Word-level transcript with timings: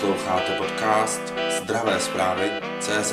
Posloucháte 0.00 0.58
podcast 0.58 1.20
Zdravé 1.62 2.00
zprávy 2.00 2.50
CZ. 2.80 3.12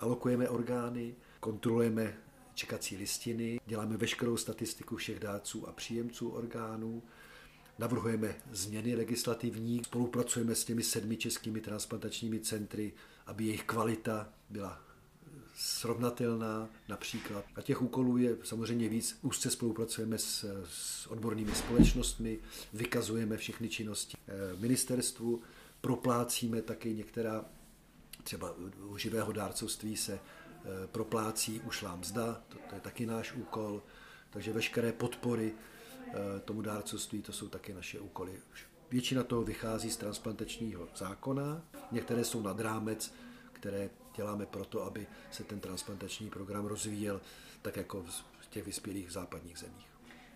Alokujeme 0.00 0.48
orgány, 0.48 1.14
kontrolujeme 1.40 2.16
čekací 2.54 2.96
listiny, 2.96 3.60
děláme 3.66 3.96
veškerou 3.96 4.36
statistiku 4.36 4.96
všech 4.96 5.20
dárců 5.20 5.68
a 5.68 5.72
příjemců 5.72 6.28
orgánů, 6.28 7.02
navrhujeme 7.78 8.34
změny 8.52 8.96
legislativní, 8.96 9.84
spolupracujeme 9.84 10.54
s 10.54 10.64
těmi 10.64 10.82
sedmi 10.82 11.16
českými 11.16 11.60
transplantačními 11.60 12.40
centry, 12.40 12.92
aby 13.26 13.44
jejich 13.44 13.64
kvalita 13.64 14.28
byla 14.50 14.83
srovnatelná 15.54 16.68
například. 16.88 17.44
A 17.56 17.62
těch 17.62 17.82
úkolů 17.82 18.16
je 18.16 18.36
samozřejmě 18.42 18.88
víc. 18.88 19.18
Úzce 19.22 19.50
spolupracujeme 19.50 20.18
s, 20.18 20.44
s 20.64 21.06
odbornými 21.06 21.54
společnostmi, 21.54 22.38
vykazujeme 22.72 23.36
všechny 23.36 23.68
činnosti 23.68 24.16
eh, 24.28 24.32
ministerstvu, 24.58 25.42
proplácíme 25.80 26.62
taky 26.62 26.94
některá, 26.94 27.44
třeba 28.22 28.54
u 28.86 28.98
živého 28.98 29.32
dárcovství 29.32 29.96
se 29.96 30.12
eh, 30.14 30.86
proplácí 30.86 31.60
ušlá 31.60 31.96
mzda, 31.96 32.42
to, 32.48 32.58
to 32.68 32.74
je 32.74 32.80
taky 32.80 33.06
náš 33.06 33.32
úkol, 33.32 33.82
takže 34.30 34.52
veškeré 34.52 34.92
podpory 34.92 35.52
eh, 36.08 36.14
tomu 36.44 36.62
dárcovství, 36.62 37.22
to 37.22 37.32
jsou 37.32 37.48
taky 37.48 37.74
naše 37.74 38.00
úkoly. 38.00 38.32
Většina 38.90 39.24
toho 39.24 39.42
vychází 39.42 39.90
z 39.90 39.96
transplantačního 39.96 40.88
zákona, 40.96 41.62
některé 41.92 42.24
jsou 42.24 42.42
nad 42.42 42.60
rámec, 42.60 43.14
které 43.52 43.90
děláme 44.16 44.46
proto, 44.46 44.82
aby 44.82 45.06
se 45.30 45.44
ten 45.44 45.60
transplantační 45.60 46.30
program 46.30 46.66
rozvíjel 46.66 47.20
tak 47.62 47.76
jako 47.76 48.02
v 48.40 48.46
těch 48.50 48.66
vyspělých 48.66 49.10
západních 49.12 49.58
zemích. 49.58 49.86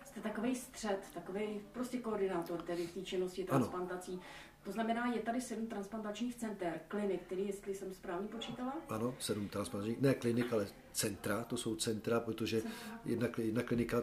Jste 0.05 0.21
takový 0.21 0.55
střed, 0.55 0.99
takový 1.13 1.61
prostě 1.71 1.97
koordinátor 1.97 2.61
tedy 2.61 2.87
v 2.87 2.93
té 2.93 3.01
činnosti 3.01 3.43
transplantací. 3.43 4.13
Ano. 4.13 4.21
To 4.63 4.71
znamená, 4.71 5.05
je 5.13 5.21
tady 5.21 5.41
sedm 5.41 5.67
transplantačních 5.67 6.35
center, 6.35 6.81
klinik, 6.87 7.21
který, 7.21 7.47
jestli 7.47 7.75
jsem 7.75 7.93
správně 7.93 8.27
počítala? 8.27 8.73
Ano, 8.89 9.15
sedm 9.19 9.49
transplantačních, 9.49 10.01
ne 10.01 10.13
klinik, 10.13 10.53
ale 10.53 10.67
centra, 10.91 11.43
to 11.43 11.57
jsou 11.57 11.75
centra, 11.75 12.19
protože 12.19 12.61
jedna, 13.05 13.27
jedna 13.37 13.63
klinika 13.63 14.01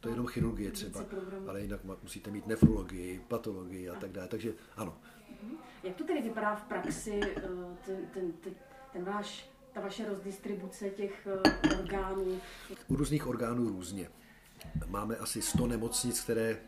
to 0.00 0.08
je 0.08 0.12
jenom 0.12 0.26
chirurgie 0.26 0.70
třeba, 0.70 1.04
ale 1.48 1.60
jinak 1.60 1.80
musíte 2.02 2.30
mít 2.30 2.46
nefrologii, 2.46 3.20
patologii 3.28 3.88
a 3.88 3.94
tak 3.94 4.12
dále, 4.12 4.28
takže 4.28 4.54
ano. 4.76 4.98
Mhm. 5.42 5.56
Jak 5.82 5.96
to 5.96 6.04
tedy 6.04 6.22
vypadá 6.22 6.54
v 6.54 6.64
praxi, 6.64 7.20
eh, 7.36 7.40
ten, 7.86 8.06
ten, 8.14 8.32
ten, 8.32 8.54
ten 8.92 9.04
váš, 9.04 9.50
ta 9.72 9.80
vaše 9.80 10.08
rozdistribuce 10.08 10.90
těch 10.90 11.26
eh, 11.26 11.76
orgánů? 11.78 12.40
U 12.88 12.96
různých 12.96 13.26
orgánů 13.26 13.68
různě. 13.68 14.10
Máme 14.86 15.16
asi 15.16 15.42
100 15.42 15.66
nemocnic, 15.66 16.20
které 16.20 16.60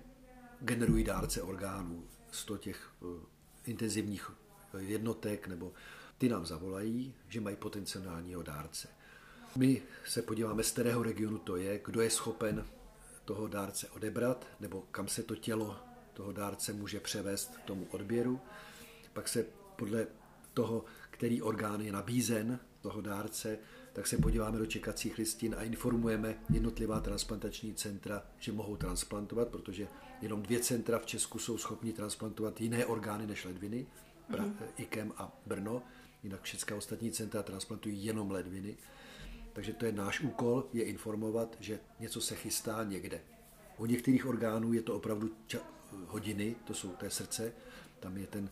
generují 0.61 1.05
dárce 1.05 1.42
orgánů, 1.42 2.05
100 2.31 2.56
těch 2.56 2.91
uh, 3.00 3.16
intenzivních 3.64 4.31
jednotek, 4.78 5.48
nebo 5.48 5.72
ty 6.19 6.28
nám 6.28 6.47
zavolají, 6.47 7.14
že 7.28 7.41
mají 7.41 7.56
potenciálního 7.56 8.42
dárce. 8.42 8.88
My 9.56 9.83
se 10.05 10.22
podíváme, 10.22 10.62
z 10.62 10.70
kterého 10.70 11.03
regionu 11.03 11.38
to 11.38 11.56
je, 11.56 11.81
kdo 11.84 12.00
je 12.00 12.11
schopen 12.11 12.66
toho 13.25 13.48
dárce 13.48 13.88
odebrat, 13.88 14.47
nebo 14.61 14.81
kam 14.91 15.09
se 15.09 15.22
to 15.22 15.36
tělo 15.36 15.77
toho 16.12 16.33
dárce 16.33 16.72
může 16.72 17.00
převést 17.00 17.56
k 17.56 17.62
tomu 17.62 17.86
odběru. 17.91 18.41
Pak 19.12 19.28
se 19.28 19.47
podle 19.77 20.06
toho, 20.55 20.84
který 21.15 21.43
orgán 21.43 21.81
je 21.81 21.93
nabízen 21.93 22.59
toho 22.81 23.01
dárce, 23.01 23.59
tak 23.93 24.07
se 24.07 24.17
podíváme 24.17 24.59
do 24.59 24.67
čekacích 24.67 25.19
listin 25.19 25.55
a 25.59 25.62
informujeme 25.62 26.34
jednotlivá 26.51 27.01
transplantační 27.01 27.75
centra, 27.75 28.23
že 28.39 28.53
mohou 28.53 28.77
transplantovat, 28.77 29.48
protože 29.48 29.89
jenom 30.23 30.43
dvě 30.43 30.61
centra 30.61 30.98
v 30.98 31.06
Česku 31.06 31.39
jsou 31.39 31.59
schopni 31.59 31.93
transplantovat 31.93 32.61
jiné 32.61 32.87
orgány 32.87 33.27
než 33.27 33.45
ledviny, 33.45 33.87
mm-hmm. 34.31 34.53
IKEM 34.77 35.12
a 35.17 35.33
Brno, 35.47 35.83
jinak 36.23 36.43
všechny 36.43 36.77
ostatní 36.77 37.12
centra 37.12 37.43
transplantují 37.43 38.05
jenom 38.05 38.31
ledviny. 38.31 38.77
Takže 39.53 39.72
to 39.72 39.87
je 39.87 39.93
náš 39.93 40.21
úkol, 40.21 40.65
je 40.72 40.84
informovat, 40.84 41.56
že 41.61 41.81
něco 42.00 42.21
se 42.21 42.34
chystá 42.34 42.84
někde. 42.84 43.21
U 43.78 43.87
některých 43.87 44.27
orgánů 44.27 44.72
je 44.72 44.83
to 44.83 44.97
opravdu 44.97 45.31
ča- 45.49 45.62
hodiny, 46.06 46.56
to 46.65 46.75
jsou 46.75 46.88
té 46.88 47.11
srdce, 47.11 47.53
tam 48.00 48.17
je 48.17 48.27
ten 48.27 48.50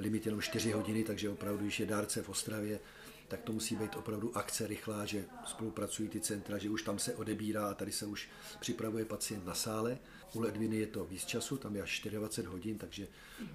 limit 0.00 0.26
jenom 0.26 0.40
4 0.40 0.72
hodiny, 0.72 1.04
takže 1.04 1.30
opravdu, 1.30 1.62
když 1.62 1.80
je 1.80 1.86
dárce 1.86 2.22
v 2.22 2.28
Ostravě, 2.28 2.80
tak 3.28 3.40
to 3.42 3.52
musí 3.52 3.76
být 3.76 3.96
opravdu 3.96 4.36
akce 4.36 4.66
rychlá, 4.66 5.04
že 5.04 5.24
spolupracují 5.44 6.08
ty 6.08 6.20
centra, 6.20 6.58
že 6.58 6.70
už 6.70 6.82
tam 6.82 6.98
se 6.98 7.14
odebírá 7.14 7.70
a 7.70 7.74
tady 7.74 7.92
se 7.92 8.06
už 8.06 8.28
připravuje 8.60 9.04
pacient 9.04 9.46
na 9.46 9.54
sále. 9.54 9.98
U 10.34 10.40
ledviny 10.40 10.76
je 10.76 10.86
to 10.86 11.04
víc 11.04 11.24
času, 11.24 11.56
tam 11.56 11.76
je 11.76 11.82
až 11.82 12.00
24 12.00 12.46
hodin, 12.46 12.78
takže 12.78 13.06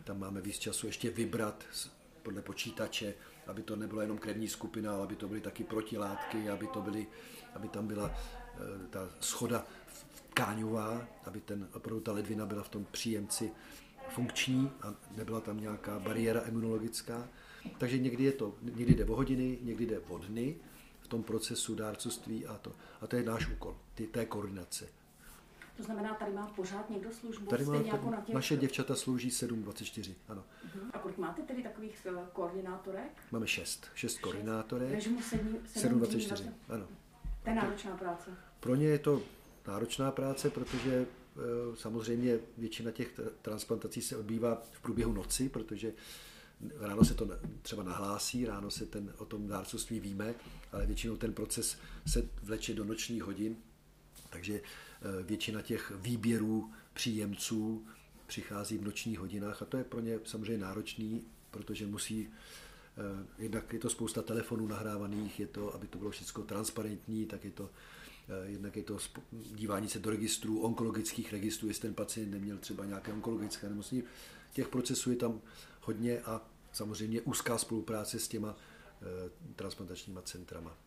tam 0.04 0.20
máme 0.20 0.42
víc 0.42 0.60
času 0.60 0.88
ještě 0.88 1.10
vybrat 1.10 1.66
podle 2.24 2.42
počítače, 2.42 3.14
aby 3.48 3.64
to 3.64 3.76
nebylo 3.76 4.02
jenom 4.02 4.18
krevní 4.18 4.48
skupina, 4.48 4.94
ale 4.94 5.04
aby 5.04 5.16
to 5.16 5.28
byly 5.28 5.42
taky 5.42 5.64
protilátky, 5.64 6.50
aby, 6.50 6.68
to 6.68 6.82
byly, 6.82 7.08
aby 7.56 7.68
tam 7.68 7.88
byla 7.88 8.12
eh, 8.12 8.88
ta 8.90 9.10
schoda 9.20 9.68
tkáňová, 10.30 11.08
aby 11.24 11.42
ten, 11.42 11.68
opravdu 11.74 12.02
ta 12.02 12.12
ledvina 12.12 12.46
byla 12.46 12.64
v 12.64 12.70
tom 12.70 12.86
příjemci 12.92 13.52
funkční 14.10 14.72
a 14.82 14.94
nebyla 15.18 15.42
tam 15.42 15.60
nějaká 15.60 16.00
bariéra 16.00 16.42
imunologická. 16.42 17.28
Takže 17.78 17.98
někdy, 17.98 18.24
je 18.24 18.32
to, 18.32 18.56
někdy 18.62 18.96
jde 18.96 19.06
o 19.06 19.16
hodiny, 19.16 19.58
někdy 19.62 19.86
jde 19.86 20.00
o 20.00 20.18
dny 20.18 20.56
v 21.02 21.08
tom 21.08 21.24
procesu 21.24 21.76
dárcovství 21.76 22.46
a 22.46 22.58
to. 22.58 22.72
A 23.02 23.08
to 23.08 23.16
je 23.16 23.24
náš 23.24 23.50
úkol, 23.50 23.78
ty, 23.94 24.08
té 24.08 24.26
koordinace. 24.26 24.88
To 25.78 25.84
znamená, 25.84 26.14
tady 26.14 26.32
má 26.32 26.48
pořád 26.48 26.90
někdo 26.90 27.12
službu? 27.12 27.46
Tady 27.46 27.66
má, 27.66 27.76
jako 27.76 28.12
na 28.12 28.22
těch... 28.22 28.36
Naše 28.36 28.58
děvčata 28.58 28.96
slouží 28.96 29.30
7-24, 29.30 30.14
ano. 30.28 30.44
Uh-huh. 30.66 30.90
A 30.94 31.00
kolik 31.00 31.18
máte 31.18 31.42
tedy 31.42 31.64
takových 31.64 32.08
uh, 32.12 32.28
koordinátorek? 32.34 33.12
Máme 33.32 33.48
6, 33.48 33.88
6 33.96 34.20
koordinátorek. 34.20 34.92
Režimu 34.92 35.20
7-24, 35.20 36.52
ano. 36.70 36.88
To 37.44 37.50
je 37.50 37.56
náročná 37.56 37.98
práce. 37.98 38.32
Pro 38.60 38.76
ně 38.76 38.88
je 38.88 39.00
to 39.00 39.22
náročná 39.68 40.12
práce, 40.12 40.50
protože 40.50 41.06
Eh, 41.06 41.25
samozřejmě 41.76 42.40
většina 42.58 42.92
těch 42.92 43.20
transplantací 43.42 44.02
se 44.02 44.18
odbývá 44.18 44.64
v 44.72 44.80
průběhu 44.80 45.14
noci, 45.14 45.50
protože 45.50 45.94
ráno 46.80 47.06
se 47.06 47.14
to 47.14 47.30
třeba 47.62 47.84
nahlásí, 47.84 48.46
ráno 48.46 48.72
se 48.72 48.86
ten, 48.86 49.14
o 49.18 49.26
tom 49.26 49.48
dárcovství 49.48 50.00
víme, 50.00 50.36
ale 50.72 50.86
většinou 50.86 51.18
ten 51.18 51.34
proces 51.34 51.78
se 52.08 52.30
vleče 52.44 52.74
do 52.74 52.86
nočních 52.86 53.24
hodin, 53.24 53.56
takže 54.30 54.54
eh, 54.62 55.24
většina 55.24 55.62
těch 55.62 55.92
výběrů 55.96 56.72
příjemců 56.94 57.88
přichází 58.28 58.78
v 58.78 58.84
nočních 58.84 59.20
hodinách 59.20 59.62
a 59.62 59.66
to 59.66 59.78
je 59.78 59.84
pro 59.84 60.00
ně 60.00 60.20
samozřejmě 60.24 60.58
náročný, 60.58 61.26
protože 61.52 61.88
musí 61.88 62.30
eh, 62.98 63.26
jednak 63.38 63.74
je 63.74 63.80
to 63.80 63.90
spousta 63.90 64.22
telefonů 64.22 64.68
nahrávaných, 64.68 65.40
je 65.40 65.48
to, 65.48 65.76
aby 65.76 65.88
to 65.88 65.98
bylo 65.98 66.12
všechno 66.12 66.44
transparentní, 66.44 67.26
tak 67.26 67.46
je 67.46 67.52
to 67.52 67.64
Eh, 67.64 67.70
jednak 68.46 68.76
je 68.76 68.84
to 68.84 68.98
dívání 69.32 69.90
se 69.90 70.00
do 70.00 70.10
registrů, 70.10 70.62
onkologických 70.62 71.34
registrů, 71.34 71.68
jestli 71.68 71.82
ten 71.82 71.94
pacient 71.94 72.32
neměl 72.32 72.58
třeba 72.58 72.86
nějaké 72.86 73.14
onkologické 73.14 73.70
nemocní. 73.70 74.04
Těch 74.54 74.68
procesů 74.68 75.10
je 75.10 75.16
tam 75.16 75.42
hodně 75.82 76.20
a 76.20 76.42
samozřejmě 76.72 77.22
úzká 77.22 77.58
spolupráce 77.58 78.20
s 78.20 78.28
těma 78.28 78.56
eh, 79.02 79.30
transplantačníma 79.56 80.22
centrama. 80.22 80.78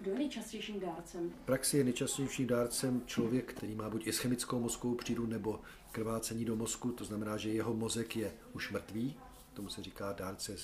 Kdo 0.00 0.10
je 0.10 0.18
nejčastějším 0.18 0.80
dárcem? 0.80 1.30
V 1.30 1.46
praxi 1.46 1.78
je 1.78 1.84
nejčastějším 1.84 2.46
dárcem 2.46 3.02
člověk, 3.06 3.52
který 3.52 3.74
má 3.74 3.90
buď 3.90 4.06
ischemickou 4.06 4.60
mozkovou 4.60 4.94
přídu 4.94 5.26
nebo 5.26 5.60
krvácení 5.92 6.44
do 6.44 6.56
mozku, 6.56 6.92
to 6.92 7.04
znamená, 7.04 7.36
že 7.36 7.50
jeho 7.50 7.74
mozek 7.74 8.16
je 8.16 8.32
už 8.52 8.70
mrtvý, 8.70 9.16
tomu 9.54 9.68
se 9.68 9.82
říká 9.82 10.12
dárce, 10.12 10.56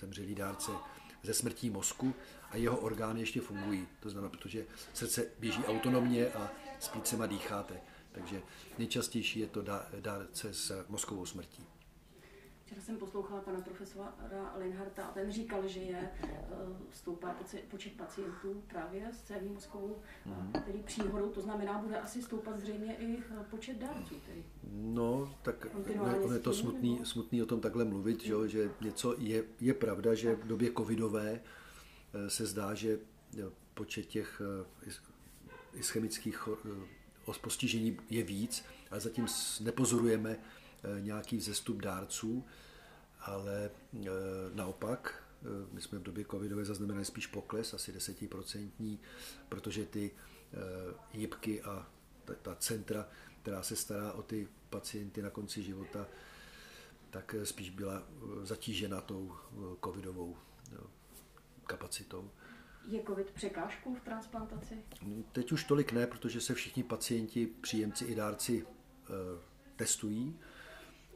zemřelý 0.00 0.34
dárce 0.34 0.70
ze 1.24 1.34
smrtí 1.34 1.70
mozku 1.70 2.14
a 2.50 2.56
jeho 2.56 2.76
orgány 2.76 3.20
ještě 3.20 3.40
fungují. 3.40 3.88
To 4.00 4.10
znamená, 4.10 4.30
protože 4.30 4.66
srdce 4.94 5.26
běží 5.38 5.64
autonomně 5.64 6.28
a 6.28 6.50
s 6.80 6.88
plícema 6.88 7.26
dýcháte. 7.26 7.80
Takže 8.12 8.42
nejčastější 8.78 9.40
je 9.40 9.46
to 9.46 9.64
dárce 10.00 10.54
s 10.54 10.84
mozkovou 10.88 11.26
smrtí. 11.26 11.66
Včera 12.64 12.80
jsem 12.80 12.96
poslouchala 12.96 13.40
pana 13.40 13.60
profesora 13.60 14.14
Linharta 14.58 15.04
a 15.04 15.12
ten 15.12 15.32
říkal, 15.32 15.68
že 15.68 15.80
je 15.80 16.10
eh, 16.22 16.28
stoupá 16.90 17.36
počet 17.68 17.92
pacientů 17.92 18.62
právě 18.66 19.12
s 19.12 19.22
cévní 19.22 19.48
mozkovou, 19.48 20.02
mm-hmm. 20.26 20.64
tedy 20.64 20.78
příhodou, 20.78 21.28
to 21.28 21.40
znamená, 21.40 21.78
bude 21.78 22.00
asi 22.00 22.22
stoupat 22.22 22.60
zřejmě 22.60 22.96
i 22.96 23.18
eh, 23.18 23.44
počet 23.50 23.78
dárců. 23.78 24.14
Tedy. 24.26 24.44
No, 24.72 25.34
tak 25.42 25.66
on 26.24 26.32
je 26.32 26.38
to 26.38 26.52
smutný, 26.52 27.00
smutný 27.04 27.42
o 27.42 27.46
tom 27.46 27.60
takhle 27.60 27.84
mluvit, 27.84 28.22
že, 28.22 28.34
že 28.46 28.70
něco 28.80 29.14
je, 29.18 29.44
je 29.60 29.74
pravda, 29.74 30.14
že 30.14 30.34
v 30.34 30.46
době 30.46 30.72
covidové 30.76 31.40
eh, 32.14 32.30
se 32.30 32.46
zdá, 32.46 32.74
že 32.74 32.98
počet 33.74 34.06
těch 34.06 34.42
ischemických 35.74 36.48
postižení 37.40 37.96
je 38.10 38.22
víc, 38.22 38.64
ale 38.90 39.00
zatím 39.00 39.26
nepozorujeme 39.60 40.38
nějaký 41.00 41.36
vzestup 41.36 41.82
dárců 41.82 42.44
ale 43.24 43.64
e, 43.64 44.10
naopak, 44.54 45.24
e, 45.42 45.74
my 45.74 45.80
jsme 45.80 45.98
v 45.98 46.02
době 46.02 46.24
covidové 46.24 46.64
zaznamenali 46.64 47.04
spíš 47.04 47.26
pokles, 47.26 47.74
asi 47.74 47.92
desetiprocentní, 47.92 49.00
protože 49.48 49.86
ty 49.86 50.10
jibky 51.12 51.62
a 51.62 51.86
ta, 52.24 52.34
ta 52.34 52.54
centra, 52.54 53.08
která 53.42 53.62
se 53.62 53.76
stará 53.76 54.12
o 54.12 54.22
ty 54.22 54.48
pacienty 54.70 55.22
na 55.22 55.30
konci 55.30 55.62
života, 55.62 56.06
tak 57.10 57.34
spíš 57.44 57.70
byla 57.70 58.02
zatížena 58.42 59.00
tou 59.00 59.32
covidovou 59.84 60.36
kapacitou. 61.66 62.30
Je 62.88 63.02
covid 63.02 63.30
překážkou 63.30 63.94
v 63.94 64.00
transplantaci? 64.00 64.78
Teď 65.32 65.52
už 65.52 65.64
tolik 65.64 65.92
ne, 65.92 66.06
protože 66.06 66.40
se 66.40 66.54
všichni 66.54 66.82
pacienti, 66.82 67.46
příjemci 67.46 68.04
i 68.04 68.14
dárci 68.14 68.66
testují, 69.76 70.38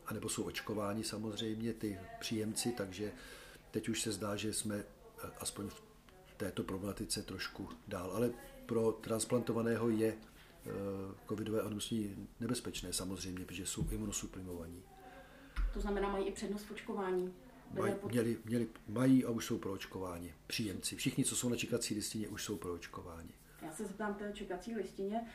anebo 0.08 0.28
jsou 0.28 0.42
očkováni 0.42 1.04
samozřejmě 1.04 1.72
ty 1.72 1.98
příjemci, 2.20 2.72
takže 2.72 3.12
teď 3.70 3.88
už 3.88 4.02
se 4.02 4.12
zdá, 4.12 4.36
že 4.36 4.52
jsme 4.52 4.84
aspoň 5.38 5.68
v 5.68 5.82
této 6.36 6.62
problematice 6.62 7.22
trošku 7.22 7.68
dál. 7.88 8.10
Ale 8.14 8.30
pro 8.66 8.92
transplantovaného 8.92 9.90
je 9.90 10.08
eh, 10.08 10.70
covidové 11.28 11.62
onemocnění 11.62 12.28
nebezpečné 12.40 12.92
samozřejmě, 12.92 13.44
protože 13.44 13.66
jsou 13.66 13.86
imunosuprimovaní. 13.90 14.82
To 15.74 15.80
znamená, 15.80 16.08
mají 16.08 16.26
i 16.26 16.32
přednost 16.32 16.64
v 16.64 16.70
očkování? 16.70 17.34
Maj, 17.74 17.94
měli, 18.10 18.36
měli, 18.44 18.68
mají 18.88 19.24
a 19.24 19.30
už 19.30 19.44
jsou 19.44 19.58
pro 19.58 19.72
očkování. 19.72 20.32
Příjemci. 20.46 20.96
Všichni, 20.96 21.24
co 21.24 21.36
jsou 21.36 21.48
na 21.48 21.56
čekací 21.56 21.94
listině, 21.94 22.28
už 22.28 22.44
jsou 22.44 22.56
pro 22.56 22.74
očkování. 22.74 23.34
Já 23.62 23.72
se 23.72 23.84
zeptám 23.84 24.14
té 24.14 24.32
čekací 24.32 24.74
listině, 24.74 25.26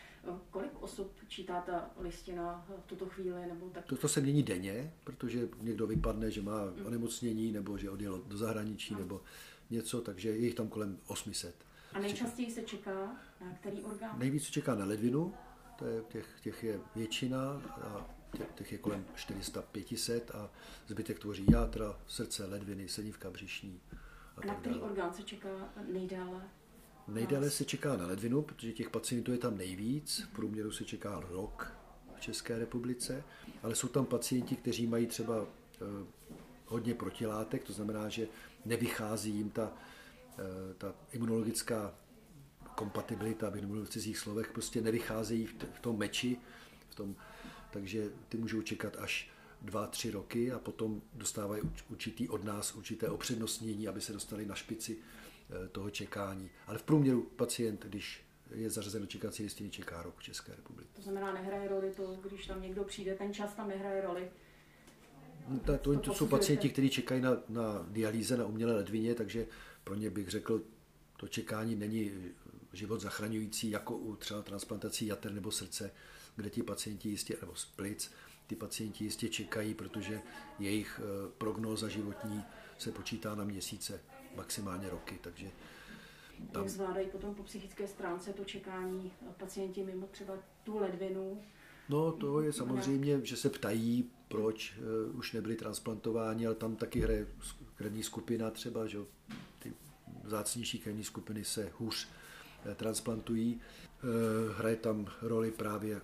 kolik 0.50 0.82
osob 0.82 1.12
čítá 1.28 1.62
ta 1.62 1.90
listina 2.00 2.66
v 2.84 2.88
tuto 2.88 3.06
chvíli? 3.06 3.48
Nebo 3.48 3.70
tak... 3.70 3.86
to, 3.86 3.98
to 3.98 4.08
se 4.08 4.22
mění 4.22 4.44
denně, 4.44 4.94
protože 5.04 5.50
někdo 5.62 5.88
vypadne, 5.88 6.32
že 6.32 6.42
má 6.42 6.66
mm. 6.66 6.86
onemocnění, 6.86 7.52
nebo 7.52 7.78
že 7.78 7.90
odjel 7.90 8.22
do 8.28 8.38
zahraničí, 8.38 8.94
mm. 8.94 9.00
nebo 9.00 9.22
něco, 9.70 10.02
takže 10.02 10.30
je 10.30 10.38
jich 10.38 10.56
tam 10.56 10.68
kolem 10.68 10.98
800. 11.08 11.56
A 11.94 12.00
nejčastěji 12.00 12.52
se 12.52 12.62
čeká 12.62 13.16
na 13.42 13.54
který 13.60 13.84
orgán? 13.84 14.20
Nejvíc 14.20 14.44
se 14.44 14.52
čeká 14.52 14.76
na 14.76 14.86
ledvinu, 14.86 15.34
to 15.80 15.86
je, 15.86 16.02
těch, 16.02 16.28
těch 16.42 16.64
je 16.64 16.80
většina 16.96 17.62
a 17.82 18.06
těch, 18.38 18.48
těch 18.56 18.72
je 18.72 18.78
kolem 18.78 19.06
400-500 19.16 20.22
a 20.34 20.50
zbytek 20.88 21.20
tvoří 21.20 21.46
játra, 21.52 22.00
srdce, 22.08 22.46
ledviny, 22.46 22.88
sedívka 22.90 23.32
břišní. 23.32 23.82
A, 24.38 24.42
a 24.42 24.46
na 24.46 24.56
který 24.56 24.76
dále. 24.76 24.90
orgán 24.90 25.14
se 25.14 25.24
čeká 25.24 25.50
nejdále? 25.92 26.50
Nejdále 27.08 27.50
se 27.50 27.66
čeká 27.66 27.98
na 27.98 28.08
ledvinu, 28.08 28.42
protože 28.42 28.72
těch 28.72 28.90
pacientů 28.90 29.32
je 29.32 29.38
tam 29.38 29.58
nejvíc. 29.58 30.20
V 30.20 30.36
průměru 30.36 30.72
se 30.72 30.86
čeká 30.86 31.20
rok 31.30 31.74
v 32.16 32.22
České 32.22 32.60
republice, 32.60 33.24
ale 33.64 33.76
jsou 33.76 33.88
tam 33.88 34.06
pacienti, 34.06 34.56
kteří 34.56 34.88
mají 34.88 35.08
třeba 35.08 35.46
eh, 35.46 36.06
hodně 36.66 36.94
protilátek, 36.94 37.64
to 37.64 37.74
znamená, 37.74 38.10
že 38.10 38.28
nevychází 38.66 39.32
jim 39.32 39.50
ta, 39.50 39.74
eh, 40.40 40.74
ta 40.78 40.96
imunologická 41.12 41.96
kompatibilita, 42.76 43.48
abych 43.48 43.62
nemluvil 43.62 43.86
v 43.86 43.90
cizích 43.90 44.18
slovech, 44.18 44.52
prostě 44.52 44.82
nevycházejí 44.82 45.46
v 45.74 45.80
tom 45.82 45.98
meči, 45.98 46.38
v 46.90 46.96
tom, 46.96 47.16
takže 47.72 48.10
ty 48.30 48.38
můžou 48.38 48.62
čekat 48.62 48.98
až 49.00 49.30
dva, 49.62 49.88
tři 49.88 50.12
roky 50.12 50.52
a 50.52 50.60
potom 50.60 51.02
dostávají 51.14 51.62
určitý 51.90 52.30
od 52.30 52.44
nás 52.44 52.76
určité 52.76 53.10
opřednostnění, 53.10 53.88
aby 53.88 54.02
se 54.02 54.14
dostali 54.14 54.46
na 54.46 54.56
špici 54.56 54.98
toho 55.72 55.90
čekání. 55.90 56.50
Ale 56.68 56.78
v 56.78 56.84
průměru 56.84 57.22
pacient, 57.22 57.86
když 57.86 58.26
je 58.56 58.70
zařazen 58.70 59.02
do 59.02 59.08
čekací 59.08 59.44
listiny, 59.44 59.70
čeká 59.70 60.02
rok 60.02 60.18
v 60.18 60.24
České 60.24 60.56
republice. 60.56 60.90
To 60.96 61.02
znamená, 61.02 61.34
nehraje 61.34 61.68
roli 61.68 61.92
to, 61.96 62.20
když 62.28 62.48
tam 62.48 62.62
někdo 62.62 62.84
přijde, 62.84 63.16
ten 63.16 63.34
čas 63.34 63.54
tam 63.54 63.68
nehraje 63.68 64.02
roli. 64.02 64.32
No, 65.48 65.60
to, 65.60 65.78
to, 65.78 66.00
to 66.00 66.14
jsou 66.14 66.28
pacienti, 66.28 66.70
kteří 66.70 66.90
čekají 66.90 67.22
na, 67.22 67.38
na 67.50 67.86
dialýze, 67.90 68.38
na 68.38 68.46
umělé 68.46 68.74
ledvině, 68.74 69.16
takže 69.16 69.48
pro 69.84 69.96
ně 69.96 70.10
bych 70.10 70.30
řekl, 70.30 70.62
to 71.18 71.28
čekání 71.28 71.76
není 71.76 72.12
život 72.74 73.02
zachraňující 73.02 73.70
jako 73.70 73.98
u 73.98 74.16
třeba 74.16 74.42
transplantací 74.42 75.08
jater 75.08 75.32
nebo 75.32 75.52
srdce, 75.52 75.92
kde 76.36 76.50
ti 76.50 76.64
pacienti 76.64 77.10
jistě, 77.10 77.38
nebo 77.42 77.56
splic, 77.56 78.12
ty 78.48 78.56
pacienti 78.56 79.04
jistě 79.04 79.30
čekají, 79.30 79.74
protože 79.74 80.22
jejich 80.60 81.02
eh, 81.04 81.32
prognóza 81.38 81.88
životní 81.88 82.44
se 82.78 82.92
počítá 82.92 83.36
na 83.36 83.44
měsíce, 83.44 84.02
maximálně 84.36 84.90
roky, 84.90 85.20
takže 85.22 85.48
tam... 86.52 86.62
Jak 86.62 86.72
zvládají 86.72 87.08
potom 87.08 87.36
po 87.36 87.44
psychické 87.44 87.88
stránce 87.88 88.34
to 88.34 88.44
čekání 88.46 89.12
pacienti 89.38 89.84
mimo 89.84 90.08
třeba 90.08 90.34
tu 90.64 90.78
ledvinu? 90.78 91.42
No 91.90 92.12
to 92.12 92.42
je 92.42 92.54
samozřejmě, 92.54 93.20
že 93.24 93.36
se 93.38 93.50
ptají, 93.50 94.10
proč 94.28 94.78
uh, 95.10 95.18
už 95.18 95.32
nebyli 95.34 95.56
transplantováni, 95.56 96.46
ale 96.46 96.56
tam 96.56 96.76
taky 96.76 97.00
hraje 97.00 97.28
krevní 97.76 98.04
skupina 98.04 98.52
třeba, 98.52 98.88
že 98.88 98.98
ty 99.60 99.74
vzácnější 100.24 100.80
krevní 100.80 101.04
skupiny 101.04 101.46
se 101.46 101.72
hůř 101.78 102.08
uh, 102.66 102.74
transplantují. 102.74 103.62
Hraje 104.58 104.76
tam 104.76 105.08
roli 105.22 105.52
právě 105.52 106.02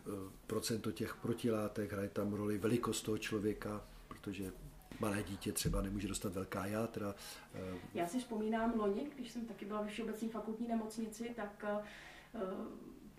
procento 0.48 0.92
těch 0.92 1.16
protilátek, 1.16 1.92
hraje 1.92 2.10
tam 2.10 2.34
roli 2.34 2.58
velikost 2.58 3.02
toho 3.02 3.18
člověka, 3.18 3.86
protože 4.08 4.52
malé 5.00 5.24
dítě 5.24 5.51
třeba 5.51 5.81
nemůže 5.81 6.07
dostat 6.07 6.34
velká 6.34 6.66
játra. 6.66 7.16
Já 7.94 8.07
si 8.07 8.19
vzpomínám 8.19 8.74
loni, 8.80 9.12
když 9.16 9.31
jsem 9.31 9.46
taky 9.46 9.66
byla 9.66 9.81
ve 9.81 9.88
Všeobecní 9.88 10.30
fakultní 10.30 10.68
nemocnici, 10.68 11.34
tak 11.36 11.66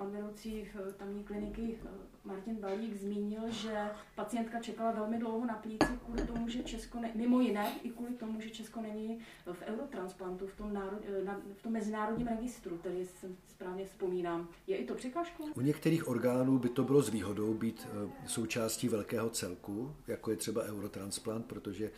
pan 0.00 0.10
vedoucí 0.10 0.68
tamní 0.96 1.24
kliniky 1.24 1.78
eh, 1.84 1.88
Martin 2.24 2.56
Balík 2.56 2.96
zmínil, 2.96 3.50
že 3.50 3.90
pacientka 4.16 4.60
čekala 4.60 4.92
velmi 4.92 5.18
dlouho 5.18 5.46
na 5.46 5.54
plíci 5.54 5.98
kvůli 6.04 6.22
tomu, 6.22 6.48
že 6.48 6.62
Česko, 6.62 7.00
ne, 7.00 7.10
mimo 7.14 7.40
jiné, 7.40 7.72
i 7.82 7.90
kvůli 7.90 8.10
tomu, 8.14 8.40
že 8.40 8.50
Česko 8.50 8.80
není 8.80 9.18
v 9.52 9.62
eurotransplantu, 9.62 10.46
v 10.46 10.56
tom, 10.56 10.72
národ, 10.72 10.98
eh, 11.04 11.24
na, 11.24 11.40
v 11.58 11.62
tom 11.62 11.72
mezinárodním 11.72 12.26
registru, 12.26 12.78
který 12.78 13.06
jsem 13.06 13.36
správně 13.48 13.86
vzpomínám. 13.86 14.48
Je 14.66 14.76
i 14.76 14.84
to 14.84 14.94
překážkou? 14.94 15.44
U 15.54 15.60
některých 15.60 16.08
orgánů 16.08 16.58
by 16.58 16.68
to 16.68 16.84
bylo 16.84 17.02
s 17.02 17.08
výhodou 17.08 17.54
být 17.54 17.88
eh, 17.90 18.10
součástí 18.26 18.88
velkého 18.88 19.30
celku, 19.30 19.94
jako 20.06 20.30
je 20.30 20.36
třeba 20.36 20.62
eurotransplant, 20.62 21.46
protože 21.46 21.90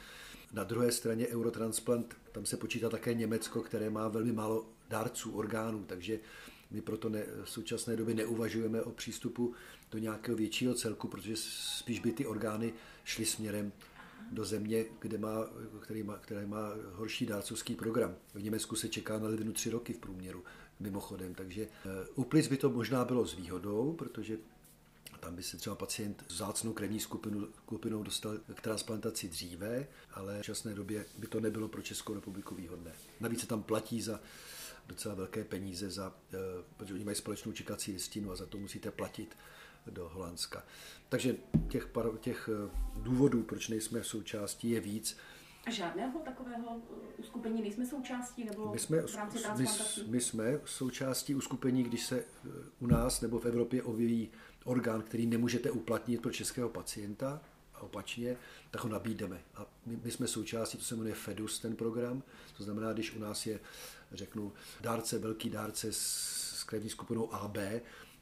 na 0.53 0.65
druhé 0.65 0.93
straně 0.93 1.27
eurotransplant, 1.27 2.17
tam 2.33 2.47
se 2.47 2.57
počítá 2.57 2.89
také 2.89 3.15
Německo, 3.15 3.61
které 3.61 3.91
má 3.91 4.09
velmi 4.09 4.33
málo 4.33 4.65
dárců 4.89 5.33
orgánů, 5.33 5.85
takže 5.87 6.19
my 6.73 6.81
proto 6.81 7.09
ne, 7.09 7.25
v 7.45 7.51
současné 7.51 7.97
době 7.97 8.15
neuvažujeme 8.15 8.83
o 8.83 8.91
přístupu 8.91 9.55
do 9.91 9.99
nějakého 9.99 10.37
většího 10.37 10.75
celku, 10.75 11.09
protože 11.09 11.37
spíš 11.37 12.01
by 12.01 12.13
ty 12.13 12.27
orgány 12.27 12.73
šly 13.05 13.27
směrem 13.27 13.73
do 14.33 14.45
země, 14.45 14.85
kde 14.99 15.19
má, 15.19 15.47
který 15.81 16.03
má, 16.03 16.19
které 16.19 16.47
má 16.47 16.69
horší 16.93 17.27
dárcovský 17.27 17.75
program. 17.75 18.15
V 18.35 18.43
Německu 18.43 18.77
se 18.77 18.89
čeká 18.89 19.19
na 19.19 19.29
ledvinu 19.29 19.53
tři 19.53 19.71
roky 19.71 19.93
v 19.93 19.99
průměru, 19.99 20.45
mimochodem. 20.81 21.35
Takže 21.35 21.69
u 22.15 22.25
plic 22.25 22.49
by 22.49 22.57
to 22.57 22.71
možná 22.71 23.05
bylo 23.05 23.27
s 23.27 23.35
výhodou, 23.35 23.93
protože 23.93 24.39
tam 25.21 25.37
by 25.37 25.43
se 25.43 25.57
třeba 25.57 25.77
pacient 25.77 26.25
s 26.29 26.37
zácnou 26.37 26.73
krevní 26.73 27.01
skupinu, 27.01 27.49
skupinou 27.57 28.03
dostal 28.03 28.39
k 28.55 28.61
transplantaci 28.61 29.29
dříve, 29.29 29.87
ale 30.15 30.43
v 30.43 30.45
časné 30.45 30.75
době 30.75 31.07
by 31.19 31.27
to 31.27 31.41
nebylo 31.41 31.69
pro 31.69 31.83
Českou 31.83 32.15
republiku 32.15 32.55
výhodné. 32.55 32.93
Navíc 33.21 33.41
se 33.41 33.47
tam 33.47 33.63
platí 33.63 34.03
za 34.03 34.21
docela 34.87 35.15
velké 35.15 35.45
peníze, 35.45 35.91
za, 35.91 36.15
eh, 36.33 36.37
protože 36.77 36.95
oni 36.95 37.05
mají 37.05 37.17
společnou 37.17 37.53
čekací 37.53 37.93
listinu 37.93 38.33
a 38.33 38.37
za 38.37 38.47
to 38.47 38.59
musíte 38.59 38.91
platit 38.91 39.37
do 39.87 40.09
Holandska. 40.09 40.65
Takže 41.09 41.37
těch, 41.69 41.89
těch 42.21 42.51
eh, 42.53 42.71
důvodů, 42.97 43.43
proč 43.43 43.69
nejsme 43.69 44.01
v 44.01 44.07
součástí, 44.07 44.71
je 44.71 44.81
víc. 44.81 45.17
A 45.67 45.71
žádného 45.71 46.19
takového 46.19 46.77
eh, 46.77 47.15
uskupení 47.17 47.63
nejsme 47.63 47.87
součástí 47.87 48.45
nebo 48.45 48.73
my 48.73 48.79
jsme, 48.79 49.03
v 49.03 49.15
rámci 49.15 49.39
my, 49.57 49.67
my 50.11 50.21
jsme 50.21 50.61
součástí 50.65 51.35
uskupení, 51.35 51.83
když 51.83 52.07
se 52.07 52.25
u 52.81 52.87
nás 52.87 53.21
nebo 53.21 53.39
v 53.39 53.47
Evropě 53.47 53.83
objeví 53.83 54.31
orgán, 54.65 55.03
který 55.03 55.27
nemůžete 55.27 55.71
uplatnit 55.71 56.23
pro 56.23 56.33
českého 56.33 56.69
pacienta, 56.69 57.41
opačně, 57.83 58.37
tak 58.71 58.85
ho 58.85 58.89
nabídeme. 58.89 59.41
A 59.55 59.67
my, 59.87 59.99
my 60.05 60.11
jsme 60.11 60.29
součástí, 60.29 60.79
to 60.79 60.85
se 60.85 60.97
jmenuje 60.97 61.15
FEDUS, 61.15 61.59
ten 61.59 61.77
program, 61.77 62.23
to 62.57 62.65
znamená, 62.65 62.93
když 62.93 63.15
u 63.15 63.19
nás 63.19 63.47
je 63.47 63.61
řeknu, 64.13 64.53
dárce, 64.81 65.19
velký 65.19 65.51
dárce 65.51 65.89
s 65.93 66.65
krevní 66.67 66.91
skupinou 66.91 67.35
AB 67.35 67.57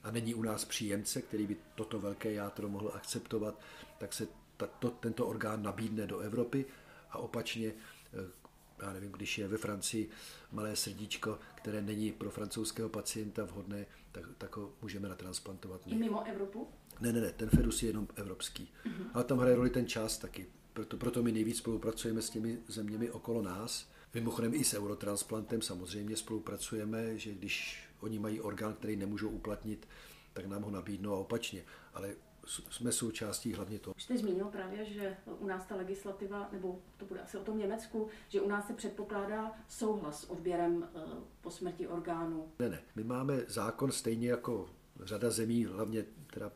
a 0.03 0.11
není 0.11 0.35
u 0.35 0.43
nás 0.43 0.65
příjemce, 0.65 1.23
který 1.23 1.47
by 1.47 1.57
toto 1.75 2.01
velké 2.01 2.33
játro 2.33 2.69
mohl 2.69 2.93
akceptovat, 2.95 3.61
tak 3.99 4.13
se 4.13 4.27
ta, 4.57 4.67
to, 4.67 4.91
tento 4.91 5.27
orgán 5.27 5.63
nabídne 5.63 6.07
do 6.07 6.19
Evropy 6.19 6.65
a 7.11 7.19
opačně 7.19 7.69
eh, 7.69 8.40
já 8.83 8.93
nevím, 8.93 9.13
když 9.13 9.39
je 9.39 9.49
ve 9.49 9.57
Francii 9.57 10.11
malé 10.53 10.77
srdíčko, 10.77 11.39
které 11.55 11.83
není 11.83 12.13
pro 12.13 12.31
francouzského 12.31 12.89
pacienta 12.89 13.45
vhodné, 13.45 13.87
tak, 14.13 14.25
tak 14.39 14.57
ho 14.57 14.73
můžeme 14.83 15.09
natransplantovat. 15.09 15.81
I 15.87 15.95
mimo 15.95 16.27
Evropu? 16.27 16.69
Ne, 17.01 17.13
ne, 17.13 17.21
ne, 17.21 17.33
ten 17.33 17.49
Fedus 17.49 17.83
je 17.83 17.89
jenom 17.89 18.09
evropský. 18.17 18.73
Mm-hmm. 18.85 19.11
Ale 19.15 19.25
tam 19.25 19.39
hraje 19.39 19.57
roli 19.57 19.71
ten 19.71 19.87
čas 19.87 20.19
taky. 20.19 20.47
Proto, 20.73 20.97
proto 20.97 21.23
my 21.23 21.33
nejvíc 21.33 21.59
spolupracujeme 21.59 22.23
s 22.23 22.31
těmi 22.31 22.59
zeměmi 22.69 23.11
okolo 23.11 23.43
nás, 23.43 23.91
Mimochodem 24.15 24.55
i 24.55 24.65
s 24.65 24.75
Eurotransplantem 24.75 25.63
samozřejmě 25.63 26.17
spolupracujeme, 26.17 27.19
že 27.19 27.35
když 27.35 27.85
oni 28.01 28.19
mají 28.19 28.41
orgán, 28.41 28.75
který 28.75 28.97
nemůžou 28.97 29.29
uplatnit, 29.29 29.89
tak 30.33 30.47
nám 30.47 30.63
ho 30.63 30.71
nabídnou 30.71 31.15
a 31.15 31.19
opačně. 31.19 31.63
Ale 31.95 32.15
jsme 32.47 32.93
součástí 32.93 33.53
hlavně 33.53 33.79
toho. 33.79 33.95
Jste 33.99 34.19
zmínil 34.19 34.45
právě, 34.45 34.85
že 34.85 35.17
u 35.39 35.47
nás 35.47 35.67
ta 35.67 35.77
legislativa, 35.77 36.49
nebo 36.53 36.83
to 36.97 37.05
bude 37.05 37.21
asi 37.21 37.39
o 37.39 37.45
tom 37.45 37.59
Německu, 37.59 38.09
že 38.29 38.41
u 38.41 38.49
nás 38.49 38.67
se 38.67 38.73
předpokládá 38.73 39.53
souhlas 39.69 40.21
s 40.21 40.31
odběrem 40.31 40.89
eh, 40.95 41.01
po 41.41 41.51
smrti 41.51 41.89
orgánů. 41.89 42.53
Ne, 42.59 42.69
ne. 42.69 42.83
My 42.95 43.05
máme 43.05 43.41
zákon 43.49 43.93
stejně 43.93 44.31
jako 44.31 44.71
řada 45.01 45.31
zemí, 45.31 45.65
hlavně 45.65 46.05
teda 46.35 46.53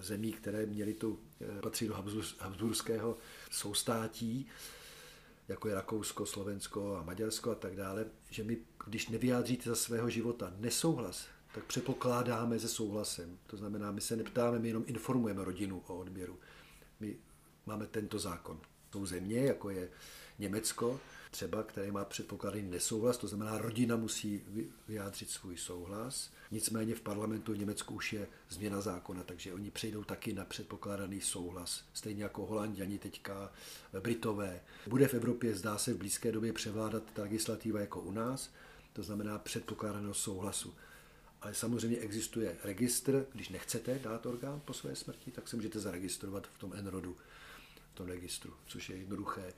zemí, 0.00 0.32
které 0.32 0.66
měly 0.66 0.94
tu, 0.94 1.18
patří 1.62 1.88
do 1.88 1.94
Habsburského 2.38 3.16
soustátí, 3.50 4.46
jako 5.48 5.68
je 5.68 5.74
Rakousko, 5.74 6.26
Slovensko 6.26 6.96
a 6.96 7.02
Maďarsko 7.02 7.50
a 7.50 7.54
tak 7.54 7.76
dále, 7.76 8.06
že 8.30 8.44
my, 8.44 8.58
když 8.86 9.08
nevyjádříte 9.08 9.70
za 9.70 9.76
svého 9.76 10.10
života 10.10 10.52
nesouhlas, 10.56 11.26
tak 11.54 11.64
předpokládáme 11.64 12.58
se 12.58 12.68
souhlasem. 12.68 13.38
To 13.46 13.56
znamená, 13.56 13.92
my 13.92 14.00
se 14.00 14.16
neptáme, 14.16 14.58
my 14.58 14.68
jenom 14.68 14.84
informujeme 14.86 15.44
rodinu 15.44 15.82
o 15.86 15.98
odběru. 15.98 16.38
My 17.00 17.16
máme 17.66 17.86
tento 17.86 18.18
zákon. 18.18 18.60
Jsou 18.92 19.06
země, 19.06 19.40
jako 19.40 19.70
je 19.70 19.88
Německo, 20.38 21.00
třeba, 21.30 21.62
které 21.62 21.92
má 21.92 22.04
předpokládaný 22.04 22.62
nesouhlas, 22.62 23.16
to 23.18 23.28
znamená, 23.28 23.58
rodina 23.58 23.96
musí 23.96 24.42
vyjádřit 24.88 25.30
svůj 25.30 25.56
souhlas. 25.56 26.30
Nicméně 26.50 26.94
v 26.94 27.00
parlamentu 27.00 27.52
v 27.52 27.58
Německu 27.58 27.94
už 27.94 28.12
je 28.12 28.26
změna 28.48 28.80
zákona, 28.80 29.22
takže 29.22 29.54
oni 29.54 29.70
přejdou 29.70 30.04
taky 30.04 30.32
na 30.32 30.44
předpokládaný 30.44 31.20
souhlas. 31.20 31.84
Stejně 31.94 32.22
jako 32.22 32.46
Holanděni 32.46 32.98
teďka, 32.98 33.52
Britové. 34.00 34.60
Bude 34.86 35.08
v 35.08 35.14
Evropě, 35.14 35.54
zdá 35.54 35.78
se, 35.78 35.92
v 35.92 35.98
blízké 35.98 36.32
době 36.32 36.52
převládat 36.52 37.02
ta 37.12 37.22
legislativa 37.22 37.80
jako 37.80 38.00
u 38.00 38.12
nás, 38.12 38.50
to 38.92 39.02
znamená 39.02 39.38
předpokládaného 39.38 40.14
souhlasu. 40.14 40.74
Ale 41.44 41.54
samozřejmě 41.54 41.96
existuje 41.96 42.56
registr, 42.64 43.26
když 43.32 43.48
nechcete 43.48 43.98
dát 43.98 44.26
orgán 44.26 44.60
po 44.64 44.72
své 44.72 44.96
smrti, 44.96 45.30
tak 45.30 45.48
se 45.48 45.56
můžete 45.56 45.80
zaregistrovat 45.80 46.46
v 46.46 46.58
tom 46.58 46.72
NRODu, 46.82 47.16
v 47.92 47.94
tom 47.94 48.06
registru, 48.06 48.54
což 48.66 48.90
je 48.90 48.96
jednoduché. 48.96 49.52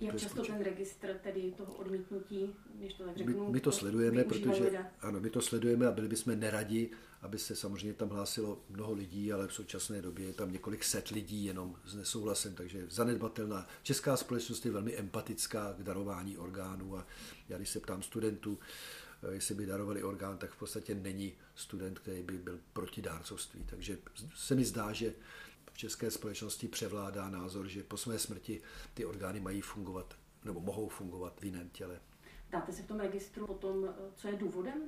Jak 0.00 0.16
často 0.16 0.42
ten 0.42 0.62
registr 0.62 1.14
tedy 1.22 1.54
toho 1.56 1.74
odmítnutí, 1.74 2.54
když 2.74 2.94
to 2.94 3.04
tak 3.04 3.16
řeknu, 3.16 3.46
my, 3.46 3.52
my 3.52 3.60
to 3.60 3.72
sledujeme, 3.72 4.24
protože 4.24 4.64
lidé. 4.64 4.90
ano, 5.00 5.20
my 5.20 5.30
to 5.30 5.40
sledujeme 5.40 5.86
a 5.86 5.90
byli 5.90 6.08
bychom 6.08 6.40
neradi, 6.40 6.90
aby 7.22 7.38
se 7.38 7.56
samozřejmě 7.56 7.94
tam 7.94 8.08
hlásilo 8.08 8.60
mnoho 8.70 8.92
lidí, 8.92 9.32
ale 9.32 9.48
v 9.48 9.52
současné 9.52 10.02
době 10.02 10.26
je 10.26 10.32
tam 10.32 10.52
několik 10.52 10.84
set 10.84 11.08
lidí 11.08 11.44
jenom 11.44 11.76
s 11.84 11.94
nesouhlasem, 11.94 12.54
takže 12.54 12.86
zanedbatelná. 12.90 13.66
Česká 13.82 14.16
společnost 14.16 14.66
je 14.66 14.72
velmi 14.72 14.96
empatická 14.96 15.74
k 15.78 15.82
darování 15.82 16.36
orgánů 16.36 16.96
a 16.96 17.06
já 17.48 17.56
když 17.56 17.68
se 17.68 17.80
ptám 17.80 18.02
studentů, 18.02 18.58
jestli 19.30 19.54
by 19.54 19.66
darovali 19.66 20.02
orgán, 20.02 20.38
tak 20.38 20.50
v 20.50 20.58
podstatě 20.58 20.94
není 20.94 21.32
student, 21.54 21.98
který 21.98 22.22
by 22.22 22.38
byl 22.38 22.60
proti 22.72 23.02
dárcovství. 23.02 23.64
Takže 23.70 23.98
se 24.34 24.54
mi 24.54 24.64
zdá, 24.64 24.92
že 24.92 25.14
české 25.78 26.10
společnosti 26.10 26.68
převládá 26.68 27.30
názor, 27.30 27.68
že 27.68 27.82
po 27.82 27.96
své 27.96 28.18
smrti 28.18 28.60
ty 28.94 29.04
orgány 29.04 29.40
mají 29.40 29.60
fungovat 29.60 30.14
nebo 30.44 30.60
mohou 30.60 30.88
fungovat 30.88 31.40
v 31.40 31.44
jiném 31.44 31.68
těle. 31.68 32.00
Dáte 32.50 32.72
se 32.72 32.82
v 32.82 32.86
tom 32.86 33.00
registru 33.00 33.46
potom, 33.46 33.94
co 34.16 34.28
je 34.28 34.36
důvodem 34.36 34.82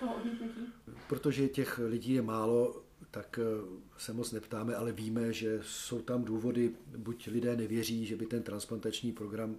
toho 0.00 0.16
odmítnutí? 0.16 0.72
Protože 1.08 1.48
těch 1.48 1.78
lidí 1.78 2.12
je 2.12 2.22
málo, 2.22 2.82
tak 3.10 3.38
eh, 3.38 3.44
se 3.98 4.12
moc 4.12 4.32
neptáme, 4.32 4.76
ale 4.76 4.92
víme, 4.92 5.32
že 5.32 5.60
jsou 5.62 6.02
tam 6.02 6.24
důvody, 6.24 6.74
buď 6.96 7.26
lidé 7.26 7.56
nevěří, 7.56 8.06
že 8.06 8.16
by 8.16 8.26
ten 8.26 8.42
transplantační 8.42 9.12
program 9.12 9.56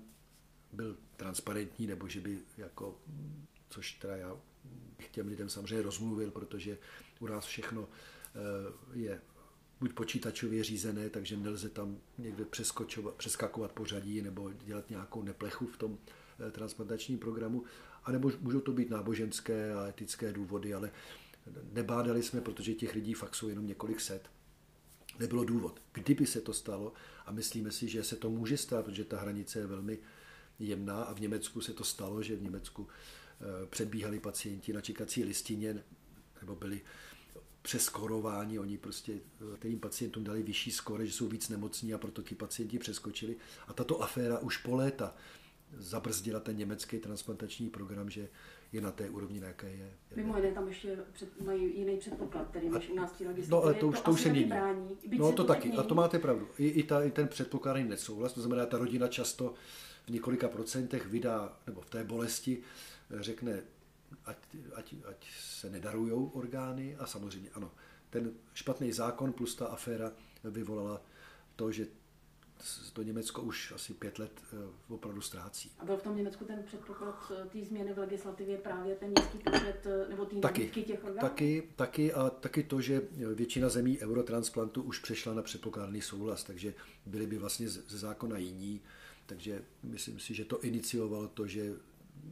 byl 0.71 0.97
transparentní, 1.15 1.87
nebo 1.87 2.07
že 2.07 2.21
by 2.21 2.39
jako, 2.57 2.97
což 3.73 3.91
teda 3.91 4.15
já 4.15 4.37
bych 4.97 5.07
těm 5.07 5.27
lidem 5.27 5.49
samozřejmě 5.49 5.81
rozmluvil, 5.81 6.31
protože 6.31 6.77
u 7.19 7.27
nás 7.27 7.45
všechno 7.45 7.89
eh, 7.89 8.39
je 8.93 9.21
buď 9.79 9.93
počítačově 9.93 10.63
řízené, 10.63 11.09
takže 11.09 11.37
nelze 11.37 11.69
tam 11.69 11.97
někde 12.17 12.45
přeskakovat 13.17 13.71
pořadí 13.71 14.21
nebo 14.21 14.51
dělat 14.53 14.89
nějakou 14.89 15.23
neplechu 15.23 15.67
v 15.67 15.77
tom 15.77 15.97
eh, 16.47 16.51
transplantačním 16.51 17.19
programu, 17.19 17.63
anebo 18.03 18.31
můžou 18.39 18.59
to 18.59 18.71
být 18.71 18.89
náboženské 18.89 19.73
a 19.73 19.87
etické 19.87 20.33
důvody, 20.33 20.73
ale 20.73 20.91
nebádali 21.71 22.23
jsme, 22.23 22.41
protože 22.41 22.73
těch 22.73 22.95
lidí 22.95 23.13
fakt 23.13 23.35
jsou 23.35 23.49
jenom 23.49 23.67
několik 23.67 23.99
set. 23.99 24.29
Nebylo 25.19 25.43
důvod. 25.43 25.81
Kdyby 25.93 26.25
se 26.25 26.41
to 26.41 26.53
stalo, 26.53 26.93
a 27.25 27.31
myslíme 27.31 27.71
si, 27.71 27.87
že 27.87 28.03
se 28.03 28.15
to 28.15 28.29
může 28.29 28.57
stát, 28.57 28.85
protože 28.85 29.05
ta 29.05 29.19
hranice 29.19 29.59
je 29.59 29.67
velmi 29.67 29.99
jemná 30.59 31.03
a 31.03 31.13
v 31.13 31.19
Německu 31.19 31.61
se 31.61 31.73
to 31.73 31.83
stalo, 31.83 32.23
že 32.23 32.35
v 32.35 32.41
Německu 32.41 32.87
předbíhali 33.69 34.19
pacienti 34.19 34.73
na 34.73 34.81
čekací 34.81 35.23
listině 35.23 35.83
nebo 36.41 36.55
byli 36.55 36.81
přeskorování, 37.61 38.59
oni 38.59 38.77
prostě 38.77 39.13
kterým 39.55 39.79
pacientům 39.79 40.23
dali 40.23 40.43
vyšší 40.43 40.71
skore, 40.71 41.05
že 41.05 41.13
jsou 41.13 41.27
víc 41.27 41.49
nemocní 41.49 41.93
a 41.93 41.97
proto 41.97 42.21
ti 42.21 42.35
pacienti 42.35 42.79
přeskočili. 42.79 43.35
A 43.67 43.73
tato 43.73 44.01
aféra 44.01 44.39
už 44.39 44.57
po 44.57 44.75
léta 44.75 45.15
zabrzdila 45.77 46.39
ten 46.39 46.57
německý 46.57 46.99
transplantační 46.99 47.69
program, 47.69 48.09
že 48.09 48.29
je 48.71 48.81
na 48.81 48.91
té 48.91 49.09
úrovni, 49.09 49.39
na 49.39 49.47
jaké 49.47 49.69
je. 49.69 49.93
Mimo 50.15 50.37
jiné 50.37 50.51
tam 50.51 50.67
ještě 50.67 50.97
před, 51.13 51.41
mají 51.41 51.79
jiný 51.79 51.97
předpoklad, 51.97 52.51
tedy 52.51 52.69
než 52.69 52.89
u 52.89 52.95
nás 52.95 53.11
ti 53.11 53.25
No 53.49 53.63
ale 53.63 53.73
to 53.73 53.87
už, 53.87 53.97
to, 53.97 54.03
to 54.03 54.11
už 54.11 54.21
se 54.21 54.29
mění. 54.29 54.51
No 55.17 55.31
to 55.31 55.43
taky, 55.43 55.71
a 55.71 55.83
to 55.83 55.95
máte 55.95 56.19
pravdu. 56.19 56.47
I, 56.57 56.67
i, 56.67 56.83
ta, 56.83 57.03
i 57.03 57.11
ten 57.11 57.27
předpokládaný 57.27 57.89
nesouhlas, 57.89 58.33
to 58.33 58.41
znamená, 58.41 58.65
ta 58.65 58.77
rodina 58.77 59.07
často 59.07 59.53
v 60.05 60.09
několika 60.09 60.47
procentech 60.47 61.07
vydá, 61.07 61.57
nebo 61.67 61.81
v 61.81 61.89
té 61.89 62.03
bolesti 62.03 62.61
řekne, 63.11 63.61
ať, 64.25 64.37
ať, 64.75 64.95
ať 65.09 65.31
se 65.39 65.69
nedarují 65.69 66.11
orgány 66.11 66.95
a 66.95 67.05
samozřejmě 67.05 67.49
ano, 67.53 67.71
ten 68.09 68.31
špatný 68.53 68.91
zákon 68.91 69.33
plus 69.33 69.55
ta 69.55 69.67
aféra 69.67 70.11
vyvolala 70.43 71.01
to, 71.55 71.71
že 71.71 71.87
to 72.93 73.03
Německo 73.03 73.41
už 73.41 73.71
asi 73.71 73.93
pět 73.93 74.19
let 74.19 74.31
eh, 74.53 74.57
opravdu 74.89 75.21
ztrácí. 75.21 75.71
A 75.79 75.85
byl 75.85 75.97
v 75.97 76.03
tom 76.03 76.17
Německu 76.17 76.45
ten 76.45 76.63
předpoklad 76.63 77.31
eh, 77.31 77.49
té 77.49 77.65
změny 77.65 77.93
v 77.93 77.97
legislativě 77.97 78.57
právě 78.57 78.95
ten 78.95 79.09
nízký 79.09 79.37
počet 79.37 79.85
eh, 79.85 80.09
nebo 80.09 80.25
té 80.25 80.35
taky, 80.35 80.67
těch 80.67 81.03
orgánů? 81.03 81.29
Taky, 81.29 81.69
taky 81.75 82.13
a 82.13 82.29
taky 82.29 82.63
to, 82.63 82.81
že 82.81 83.01
většina 83.33 83.69
zemí 83.69 83.99
eurotransplantu 83.99 84.81
už 84.81 84.99
přešla 84.99 85.33
na 85.33 85.41
předpokládaný 85.41 86.01
souhlas, 86.01 86.43
takže 86.43 86.73
byli 87.05 87.27
by 87.27 87.37
vlastně 87.37 87.69
ze 87.69 87.97
zákona 87.97 88.37
jiní. 88.37 88.81
Takže 89.25 89.61
myslím 89.83 90.19
si, 90.19 90.33
že 90.33 90.45
to 90.45 90.61
iniciovalo 90.61 91.27
to, 91.27 91.47
že 91.47 91.73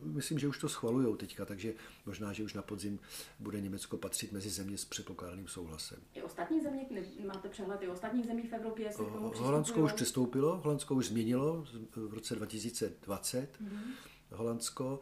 myslím, 0.03 0.39
že 0.39 0.47
už 0.47 0.57
to 0.57 0.69
schvalují 0.69 1.17
teďka, 1.17 1.45
takže 1.45 1.73
možná, 2.05 2.33
že 2.33 2.43
už 2.43 2.53
na 2.53 2.61
podzim 2.61 2.99
bude 3.39 3.61
Německo 3.61 3.97
patřit 3.97 4.31
mezi 4.31 4.49
země 4.49 4.77
s 4.77 4.85
předpokládaným 4.85 5.47
souhlasem. 5.47 5.99
I 6.13 6.21
ostatní 6.21 6.61
země, 6.61 6.85
máte 7.27 7.49
přehled 7.49 7.81
i 7.81 7.87
ostatních 7.87 8.25
zemí 8.25 8.47
v 8.47 8.53
Evropě, 8.53 8.85
jestli 8.85 9.05
k 9.05 9.11
tomu 9.11 9.31
Holandsko 9.35 9.83
už 9.83 9.93
přistoupilo, 9.93 10.57
Holandsko 10.57 10.95
už 10.95 11.07
změnilo 11.07 11.65
v 11.95 12.13
roce 12.13 12.35
2020. 12.35 13.61
Mm-hmm. 13.61 13.93
Holandsko, 14.31 14.99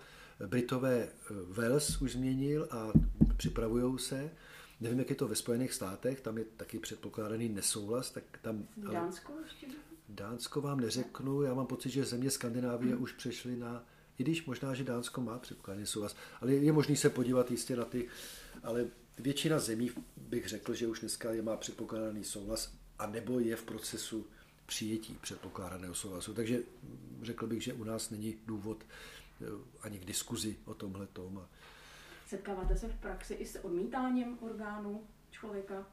Britové 0.48 1.04
eh, 1.04 1.34
Wales 1.48 2.02
už 2.02 2.12
změnil 2.12 2.68
a 2.72 2.92
připravují 3.38 4.00
se. 4.00 4.32
Nevím, 4.82 5.00
jak 5.00 5.10
je 5.10 5.16
to 5.16 5.28
ve 5.28 5.36
Spojených 5.36 5.74
státech, 5.74 6.22
tam 6.22 6.38
je 6.38 6.46
taky 6.46 6.80
předpokládaný 6.80 7.50
nesouhlas, 7.50 8.12
tak 8.12 8.24
tam... 8.42 8.68
Dánsko 8.78 9.34
ještě? 9.44 9.68
Dánsko 10.10 10.62
vám 10.62 10.80
neřeknu, 10.80 11.42
já 11.42 11.54
mám 11.54 11.68
pocit, 11.68 11.90
že 11.90 12.06
země 12.06 12.32
Skandinávie 12.32 12.94
hmm. 12.94 13.04
už 13.04 13.14
přešly 13.14 13.56
na 13.56 13.86
i 14.20 14.24
když 14.24 14.46
možná, 14.46 14.74
že 14.74 14.84
Dánsko 14.84 15.22
má 15.22 15.40
předpokládaný 15.40 15.86
souhlas, 15.86 16.16
ale 16.42 16.54
je 16.54 16.72
možný 16.72 16.96
se 16.96 17.10
podívat 17.10 17.52
jistě 17.52 17.76
na 17.76 17.86
ty, 17.86 18.08
ale 18.64 18.86
většina 19.18 19.60
zemí 19.60 19.92
bych 20.18 20.48
řekl, 20.48 20.74
že 20.74 20.88
už 20.88 21.00
dneska 21.00 21.32
je 21.32 21.42
má 21.42 21.58
předpokládaný 21.58 22.24
souhlas 22.24 22.74
a 23.00 23.08
nebo 23.08 23.40
je 23.40 23.56
v 23.56 23.64
procesu 23.64 24.28
přijetí 24.66 25.18
předpokládaného 25.22 25.96
souhlasu. 25.96 26.34
Takže 26.34 26.60
řekl 27.22 27.48
bych, 27.48 27.64
že 27.64 27.74
u 27.74 27.84
nás 27.84 28.10
není 28.10 28.36
důvod 28.46 28.84
eh, 29.42 29.46
ani 29.82 30.00
k 30.00 30.06
diskuzi 30.06 30.58
o 30.66 30.74
tomhle 30.74 31.08
tom. 31.08 31.48
Setkáváte 32.28 32.78
se 32.78 32.88
v 32.88 32.96
praxi 32.96 33.34
i 33.34 33.46
s 33.46 33.66
odmítáním 33.66 34.38
orgánů 34.42 35.04
člověka? 35.32 35.88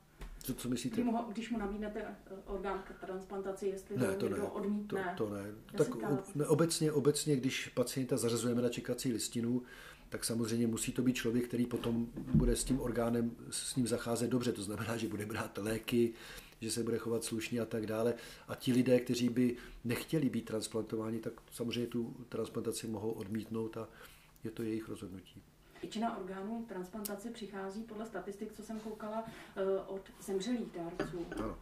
Co, 0.47 0.55
co 0.55 0.69
myslíte? 0.69 0.95
Kdy 0.95 1.05
mu, 1.05 1.19
když 1.33 1.51
mu 1.51 1.59
nabídnete 1.59 2.01
eh, 2.01 2.35
orgán 2.47 2.83
k 2.83 3.07
transplantaci, 3.07 3.67
jestli 3.67 3.97
ne, 3.99 4.07
to, 4.07 4.29
to 4.29 4.37
ne, 4.37 4.43
odmítne? 4.43 5.15
To, 5.17 5.27
to 5.27 5.35
ne. 5.35 5.45
Tak 5.77 5.89
ne, 6.35 6.47
obecně, 6.47 6.93
obecně, 6.93 7.37
když 7.37 7.69
pacienta 7.69 8.17
zařazujeme 8.17 8.63
na 8.63 8.69
čekací 8.69 9.13
listinu, 9.13 9.63
tak 10.09 10.25
samozřejmě 10.25 10.67
musí 10.67 10.93
to 10.93 11.03
být 11.03 11.17
člověk, 11.17 11.49
který 11.49 11.67
potom 11.67 12.07
bude 12.35 12.57
s 12.57 12.65
tím 12.65 12.81
orgánem 12.81 13.31
s 13.51 13.77
ním 13.77 13.87
zacházet 13.87 14.31
dobře. 14.31 14.53
To 14.53 14.63
znamená, 14.63 14.97
že 14.97 15.09
bude 15.09 15.27
brát 15.27 15.59
léky, 15.59 16.13
že 16.61 16.71
se 16.71 16.83
bude 16.83 16.99
chovat 16.99 17.25
slušně 17.25 17.61
a 17.61 17.65
tak 17.65 17.87
dále. 17.87 18.15
A 18.49 18.55
ti 18.55 18.73
lidé, 18.73 19.01
kteří 19.01 19.29
by 19.29 19.57
nechtěli 19.85 20.29
být 20.29 20.45
transplantováni, 20.45 21.19
tak 21.19 21.33
samozřejmě 21.53 21.87
tu 21.87 22.17
transplantaci 22.29 22.87
mohou 22.87 23.11
odmítnout 23.11 23.77
a 23.77 23.89
je 24.45 24.51
to 24.51 24.63
jejich 24.63 24.89
rozhodnutí. 24.89 25.43
Většina 25.83 26.17
orgánů 26.19 26.65
transplantace 26.69 27.31
přichází 27.31 27.83
podle 27.83 28.07
statistik, 28.07 28.53
co 28.53 28.63
jsem 28.63 28.81
koukala, 28.81 29.25
eh, 29.57 29.81
od 29.87 30.03
zemřelých 30.21 30.69
dárců. 30.77 31.27
Ano. 31.37 31.59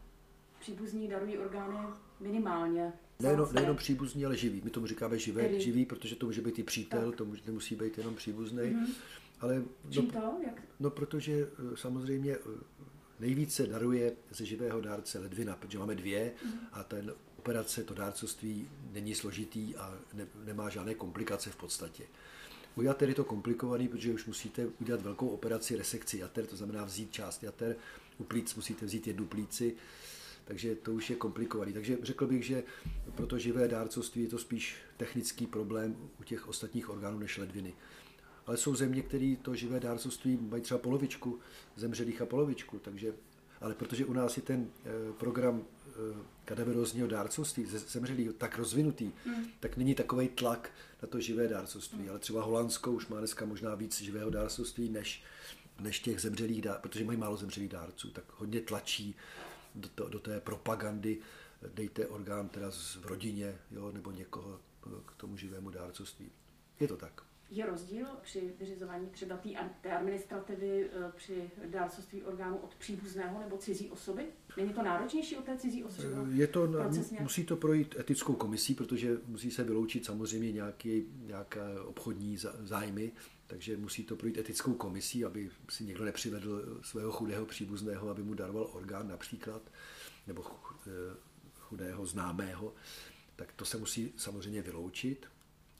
Příbuzní 0.60 1.08
darují 1.08 1.38
orgány 1.38 1.78
minimálně. 2.20 2.92
Nejenom, 3.20 3.48
nejenom 3.52 3.76
příbuzní, 3.76 4.26
ale 4.26 4.36
živý. 4.36 4.60
My 4.64 4.70
tomu 4.70 4.86
říkáme 4.86 5.18
živé, 5.18 5.42
Tedy. 5.42 5.60
živý, 5.60 5.86
protože 5.86 6.16
to 6.16 6.26
může 6.26 6.40
být 6.40 6.58
i 6.58 6.62
přítel, 6.62 7.10
tak. 7.10 7.16
to 7.16 7.24
může, 7.24 7.42
nemusí 7.46 7.76
být 7.76 7.98
jenom 7.98 8.14
příbuzný. 8.14 8.62
Mm-hmm. 8.62 8.94
Ale, 9.40 9.62
no, 9.96 10.02
to? 10.02 10.38
Jak? 10.46 10.62
No, 10.80 10.90
protože 10.90 11.32
eh, 11.32 11.76
samozřejmě 11.76 12.32
eh, 12.32 12.38
nejvíce 13.20 13.66
daruje 13.66 14.12
ze 14.30 14.44
živého 14.44 14.80
dárce 14.80 15.18
ledvina, 15.18 15.56
protože 15.56 15.78
máme 15.78 15.94
dvě 15.94 16.32
mm-hmm. 16.46 16.58
a 16.72 16.82
ten 16.82 17.14
operace, 17.38 17.84
to 17.84 17.94
dárcovství 17.94 18.68
není 18.92 19.14
složitý 19.14 19.76
a 19.76 19.98
ne, 20.12 20.26
nemá 20.44 20.68
žádné 20.68 20.94
komplikace 20.94 21.50
v 21.50 21.56
podstatě. 21.56 22.04
U 22.76 22.82
jater 22.82 23.08
je 23.08 23.14
to 23.14 23.24
komplikovaný, 23.24 23.88
protože 23.88 24.12
už 24.12 24.26
musíte 24.26 24.66
udělat 24.80 25.02
velkou 25.02 25.28
operaci 25.28 25.76
resekci 25.76 26.18
jater, 26.18 26.46
to 26.46 26.56
znamená 26.56 26.84
vzít 26.84 27.12
část 27.12 27.42
jater, 27.42 27.76
u 28.18 28.24
plíc 28.24 28.54
musíte 28.54 28.86
vzít 28.86 29.06
jednu 29.06 29.26
plíci, 29.26 29.76
takže 30.44 30.74
to 30.74 30.92
už 30.92 31.10
je 31.10 31.16
komplikovaný. 31.16 31.72
Takže 31.72 31.98
řekl 32.02 32.26
bych, 32.26 32.46
že 32.46 32.62
pro 33.14 33.26
to 33.26 33.38
živé 33.38 33.68
dárcovství 33.68 34.22
je 34.22 34.28
to 34.28 34.38
spíš 34.38 34.76
technický 34.96 35.46
problém 35.46 35.96
u 36.20 36.22
těch 36.22 36.48
ostatních 36.48 36.90
orgánů 36.90 37.18
než 37.18 37.38
ledviny. 37.38 37.74
Ale 38.46 38.56
jsou 38.56 38.74
země, 38.74 39.02
které 39.02 39.36
to 39.42 39.54
živé 39.54 39.80
dárcovství 39.80 40.36
mají 40.36 40.62
třeba 40.62 40.78
polovičku 40.78 41.38
zemřelých 41.76 42.22
a 42.22 42.26
polovičku, 42.26 42.78
takže 42.78 43.14
ale 43.60 43.74
protože 43.74 44.04
u 44.04 44.12
nás 44.12 44.36
je 44.36 44.42
ten 44.42 44.68
eh, 44.84 45.12
program 45.18 45.64
kadaverózního 46.44 47.06
dárcovství 47.06 47.66
zemřelý 47.66 48.28
tak 48.38 48.58
rozvinutý, 48.58 49.12
hmm. 49.24 49.46
tak 49.60 49.76
není 49.76 49.94
takový 49.94 50.28
tlak 50.28 50.70
na 51.02 51.08
to 51.08 51.20
živé 51.20 51.48
dárcovství. 51.48 51.98
Hmm. 51.98 52.08
Ale 52.08 52.18
třeba 52.18 52.42
Holandsko 52.42 52.92
už 52.92 53.06
má 53.06 53.18
dneska 53.18 53.44
možná 53.44 53.74
víc 53.74 54.00
živého 54.00 54.30
dárcovství 54.30 54.88
než, 54.88 55.22
než 55.80 56.00
těch 56.00 56.20
zemřelých 56.20 56.62
dárců, 56.62 56.82
protože 56.82 57.04
mají 57.04 57.18
málo 57.18 57.36
zemřelých 57.36 57.70
dárců, 57.70 58.10
tak 58.10 58.24
hodně 58.36 58.60
tlačí 58.60 59.14
do, 59.74 59.88
to, 59.88 60.08
do 60.08 60.18
té 60.18 60.40
propagandy, 60.40 61.18
dejte 61.74 62.06
orgán 62.06 62.48
teda 62.48 62.70
v 62.70 63.06
rodině 63.06 63.58
jo, 63.70 63.92
nebo 63.92 64.10
někoho 64.10 64.60
eh, 64.86 64.90
k 65.06 65.12
tomu 65.16 65.36
živému 65.36 65.70
dárcovství. 65.70 66.30
Je 66.80 66.88
to 66.88 66.96
tak. 66.96 67.22
Je 67.50 67.66
rozdíl 67.66 68.06
při 68.22 68.54
vyřizování 68.58 69.06
třeba 69.06 69.40
té 69.80 69.90
administrativy 69.90 70.90
eh, 70.92 71.12
při 71.16 71.50
dárcovství 71.66 72.22
orgánu 72.22 72.56
od 72.56 72.74
příbuzného 72.74 73.40
nebo 73.40 73.58
cizí 73.58 73.90
osoby? 73.90 74.26
Není 74.56 74.72
to 74.72 74.82
náročnější 74.82 75.36
od 75.36 75.44
té 75.44 75.58
cizí 75.58 75.84
osoby? 75.84 76.08
Eh, 76.08 76.36
je 76.36 76.46
to, 76.46 76.68
procesně? 76.68 77.18
musí 77.20 77.44
to 77.44 77.56
projít 77.56 77.96
etickou 77.98 78.34
komisí, 78.34 78.74
protože 78.74 79.18
musí 79.26 79.50
se 79.50 79.64
vyloučit 79.64 80.04
samozřejmě 80.04 80.52
nějaký, 80.52 81.04
nějaké 81.26 81.80
obchodní 81.80 82.36
zájmy, 82.60 83.12
takže 83.46 83.76
musí 83.76 84.04
to 84.04 84.16
projít 84.16 84.38
etickou 84.38 84.74
komisí, 84.74 85.24
aby 85.24 85.50
si 85.68 85.84
někdo 85.84 86.04
nepřivedl 86.04 86.80
svého 86.82 87.12
chudého 87.12 87.46
příbuzného, 87.46 88.08
aby 88.08 88.22
mu 88.22 88.34
daroval 88.34 88.70
orgán 88.72 89.08
například, 89.08 89.62
nebo 90.26 90.44
eh, 90.86 90.90
chudého 91.60 92.06
známého, 92.06 92.74
tak 93.36 93.52
to 93.52 93.64
se 93.64 93.78
musí 93.78 94.12
samozřejmě 94.16 94.62
vyloučit 94.62 95.26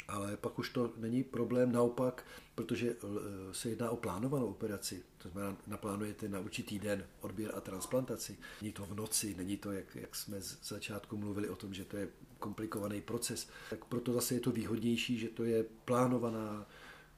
ale 0.08 0.36
pak 0.36 0.58
už 0.58 0.70
to 0.70 0.92
není 0.96 1.24
problém 1.24 1.72
naopak, 1.72 2.26
protože 2.54 2.90
eh, 2.90 3.54
se 3.54 3.68
jedná 3.68 3.90
o 3.90 3.96
plánovanou 3.96 4.46
operaci. 4.46 5.02
To 5.18 5.28
znamená, 5.28 5.56
naplánujete 5.66 6.28
na 6.28 6.40
určitý 6.40 6.78
den 6.78 7.06
odběr 7.20 7.52
a 7.54 7.60
transplantaci. 7.60 8.38
Není 8.62 8.72
to 8.72 8.86
v 8.86 8.94
noci, 8.94 9.34
není 9.34 9.56
to, 9.56 9.72
jak, 9.72 9.96
jak 9.96 10.16
jsme 10.16 10.40
z 10.40 10.68
začátku 10.68 11.16
mluvili 11.16 11.48
o 11.48 11.56
tom, 11.56 11.74
že 11.74 11.84
to 11.84 11.96
je 11.96 12.08
komplikovaný 12.38 13.00
proces. 13.00 13.48
Tak 13.70 13.84
proto 13.84 14.12
zase 14.12 14.34
je 14.34 14.40
to 14.40 14.50
výhodnější, 14.50 15.18
že 15.18 15.28
to 15.28 15.44
je 15.44 15.64
plánovaná, 15.84 16.66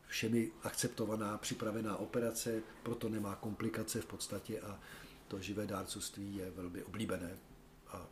všemi 0.07 0.51
akceptovaná, 0.63 1.39
připravená 1.39 1.97
operace, 1.97 2.63
proto 2.83 3.09
nemá 3.09 3.37
komplikace 3.37 4.01
v 4.01 4.07
podstatě 4.07 4.61
a 4.61 4.81
to 5.29 5.41
živé 5.41 5.67
dárcovství 5.67 6.37
je 6.37 6.51
velmi 6.51 6.83
oblíbené. 6.83 7.39
A 7.89 8.07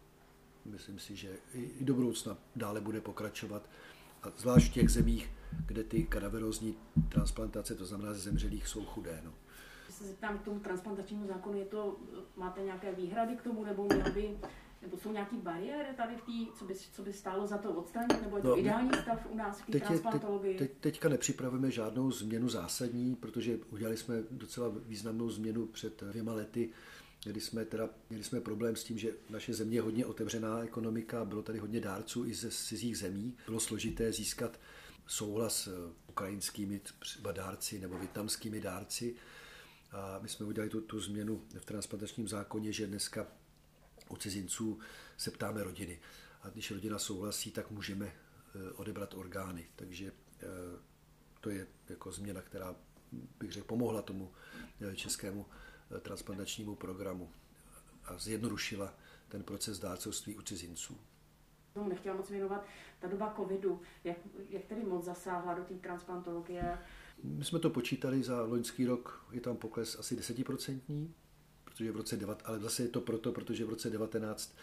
myslím 0.65 0.99
si, 0.99 1.17
že 1.17 1.37
i 1.55 1.85
do 1.85 1.95
budoucna 1.95 2.37
dále 2.57 2.81
bude 2.81 3.01
pokračovat 3.01 3.63
a 4.27 4.33
zvlášť 4.37 4.71
v 4.71 4.75
těch 4.75 4.89
zemích, 4.89 5.31
kde 5.67 5.85
ty 5.85 6.05
kadaverózní 6.05 6.77
transplantace, 7.09 7.75
to 7.75 7.87
znamená 7.87 8.13
ze 8.13 8.21
zemřelých, 8.21 8.69
jsou 8.69 8.85
chudé. 8.85 9.21
No. 9.25 9.33
Když 9.85 9.97
se 9.97 10.05
zeptám 10.05 10.39
k 10.39 10.43
tomu 10.43 10.61
transplantačnímu 10.61 11.27
zákonu, 11.27 11.59
je 11.59 11.65
to, 11.65 11.97
máte 12.37 12.61
nějaké 12.61 12.95
výhrady 12.95 13.37
k 13.37 13.43
tomu, 13.43 13.65
nebo 13.65 13.85
měl 13.85 14.13
by, 14.13 14.39
nebo 14.83 14.99
jsou 14.99 15.13
nějaké 15.13 15.37
bariéry 15.37 15.89
tady 15.97 16.17
v 16.17 16.21
té, 16.21 16.59
co 16.59 16.65
by, 16.65 16.75
co 16.75 17.03
by 17.03 17.13
stálo 17.13 17.47
za 17.47 17.59
to 17.59 17.73
odstranit, 17.73 18.23
nebo 18.23 18.37
je 18.37 18.43
to 18.43 18.49
no, 18.49 18.59
ideální 18.59 18.91
stav 19.03 19.27
u 19.31 19.37
nás 19.37 19.61
v 19.61 19.67
té 19.71 19.81
transplantologii? 19.81 20.59
Teď, 20.59 20.71
teď, 20.71 20.81
teďka 20.81 21.09
nepřipravujeme 21.09 21.71
žádnou 21.71 22.11
změnu 22.11 22.49
zásadní, 22.49 23.17
protože 23.17 23.59
udělali 23.71 23.97
jsme 23.97 24.23
docela 24.31 24.73
významnou 24.87 25.31
změnu 25.31 25.67
před 25.67 26.03
dvěma 26.03 26.33
lety, 26.33 26.71
kdy 27.25 27.41
jsme 27.41 27.65
teda, 27.65 27.89
měli 28.11 28.25
jsme 28.25 28.41
problém 28.41 28.77
s 28.77 28.85
tím, 28.85 28.99
že 28.99 29.13
naše 29.31 29.55
země 29.55 29.77
je 29.77 29.83
hodně 29.83 30.07
otevřená 30.07 30.63
ekonomika, 30.63 31.25
bylo 31.25 31.43
tady 31.43 31.59
hodně 31.59 31.81
dárců 31.81 32.25
i 32.25 32.35
ze 32.35 32.51
cizích 32.51 32.99
zemí. 32.99 33.37
Bylo 33.47 33.61
složité 33.61 34.13
získat 34.13 34.61
souhlas 35.07 35.67
eh, 35.67 35.71
ukrajinskými 36.07 36.81
třeba 36.99 37.33
dárci 37.33 37.79
nebo 37.79 37.99
větnamskými 37.99 38.61
dárci. 38.61 39.15
A 39.93 40.19
my 40.23 40.29
jsme 40.29 40.47
udělali 40.47 40.71
tu, 40.71 40.81
tu 40.81 41.01
změnu 41.01 41.45
v 41.59 41.65
transplantačním 41.65 42.29
zákoně, 42.29 42.73
že 42.73 42.87
dneska 42.87 43.27
u 44.09 44.17
cizinců 44.17 44.79
se 45.17 45.31
ptáme 45.31 45.65
rodiny. 45.65 46.01
A 46.43 46.49
když 46.49 46.71
rodina 46.71 46.99
souhlasí, 46.99 47.51
tak 47.51 47.71
můžeme 47.71 48.07
eh, 48.07 48.73
odebrat 48.73 49.15
orgány. 49.15 49.67
Takže 49.77 50.13
eh, 50.43 50.47
to 51.41 51.51
je 51.51 51.67
jako 51.89 52.13
změna, 52.13 52.43
která 52.43 52.75
bych 53.39 53.53
řekl 53.53 53.67
pomohla 53.67 54.03
tomu 54.03 54.33
českému 54.95 55.47
transplantačnímu 56.01 56.75
programu 56.75 57.31
a 58.05 58.19
zjednodušila 58.19 58.95
ten 59.29 59.43
proces 59.43 59.79
dárcovství 59.79 60.37
u 60.37 60.43
cizinců. 60.43 60.99
Tomu 61.75 61.89
nechtěla 61.89 62.17
moc 62.17 62.31
věnovat. 62.31 62.67
Ta 63.01 63.09
doba 63.09 63.35
covidu, 63.37 63.81
jak, 64.05 64.17
jak 64.49 64.65
tedy 64.65 64.83
moc 64.83 65.05
zasáhla 65.05 65.55
do 65.55 65.65
té 65.65 65.75
transplantologie? 65.75 66.79
My 67.23 67.45
jsme 67.45 67.59
to 67.59 67.71
počítali 67.71 68.23
za 68.23 68.43
loňský 68.43 68.87
rok, 68.87 69.27
je 69.33 69.41
tam 69.41 69.57
pokles 69.57 69.99
asi 69.99 70.17
desetiprocentní, 70.17 71.15
protože 71.65 71.93
v 71.93 71.97
roce 71.97 72.17
9, 72.17 72.43
ale 72.45 72.59
zase 72.59 72.83
je 72.83 72.89
to 72.89 73.01
proto, 73.01 73.33
protože 73.33 73.65
v 73.65 73.69
roce 73.69 73.91
19 73.91 74.57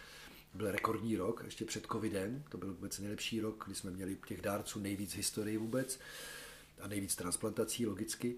byl 0.53 0.71
rekordní 0.71 1.17
rok, 1.17 1.41
ještě 1.45 1.65
před 1.65 1.86
covidem, 1.86 2.43
to 2.49 2.57
byl 2.57 2.73
vůbec 2.73 2.99
nejlepší 2.99 3.41
rok, 3.41 3.63
kdy 3.65 3.75
jsme 3.75 3.91
měli 3.91 4.17
těch 4.27 4.41
dárců 4.41 4.79
nejvíc 4.79 5.13
v 5.13 5.17
historii 5.17 5.57
vůbec 5.57 5.99
a 6.81 6.88
nejvíc 6.88 7.15
transplantací 7.15 7.86
logicky. 7.86 8.38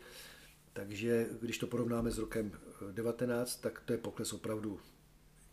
Takže 0.73 1.27
když 1.41 1.57
to 1.57 1.67
porovnáme 1.67 2.11
s 2.11 2.17
rokem 2.17 2.51
19, 2.91 3.55
tak 3.55 3.79
to 3.79 3.93
je 3.93 3.97
pokles 3.97 4.33
opravdu 4.33 4.79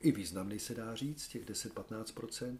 i 0.01 0.13
významný, 0.13 0.59
se 0.59 0.75
dá 0.75 0.95
říct, 0.95 1.29
těch 1.29 1.45
10-15%. 1.45 2.59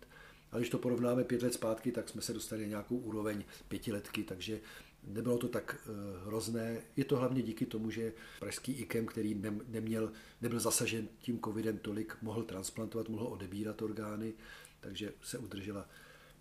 A 0.53 0.57
když 0.57 0.71
to 0.71 0.79
porovnáme 0.79 1.25
pět 1.25 1.43
let 1.43 1.55
zpátky, 1.55 1.93
tak 1.93 2.09
jsme 2.09 2.23
se 2.23 2.33
dostali 2.33 2.63
na 2.63 2.69
nějakou 2.69 2.97
úroveň 2.97 3.45
pětiletky, 3.69 4.23
takže 4.23 4.61
nebylo 5.05 5.39
to 5.39 5.49
tak 5.49 5.77
eh, 5.87 5.91
hrozné. 6.27 6.83
Je 6.97 7.05
to 7.05 7.17
hlavně 7.17 7.43
díky 7.43 7.67
tomu, 7.67 7.91
že 7.91 8.13
pražský 8.41 8.73
IKEM, 8.73 9.07
který 9.07 9.43
neměl, 9.69 10.13
nebyl 10.41 10.61
zasažen 10.61 11.09
tím 11.19 11.41
covidem 11.41 11.79
tolik, 11.79 12.17
mohl 12.23 12.43
transplantovat, 12.43 13.09
mohl 13.09 13.27
odebírat 13.27 13.83
orgány, 13.83 14.35
takže 14.81 15.13
se 15.23 15.39
udržela 15.39 15.89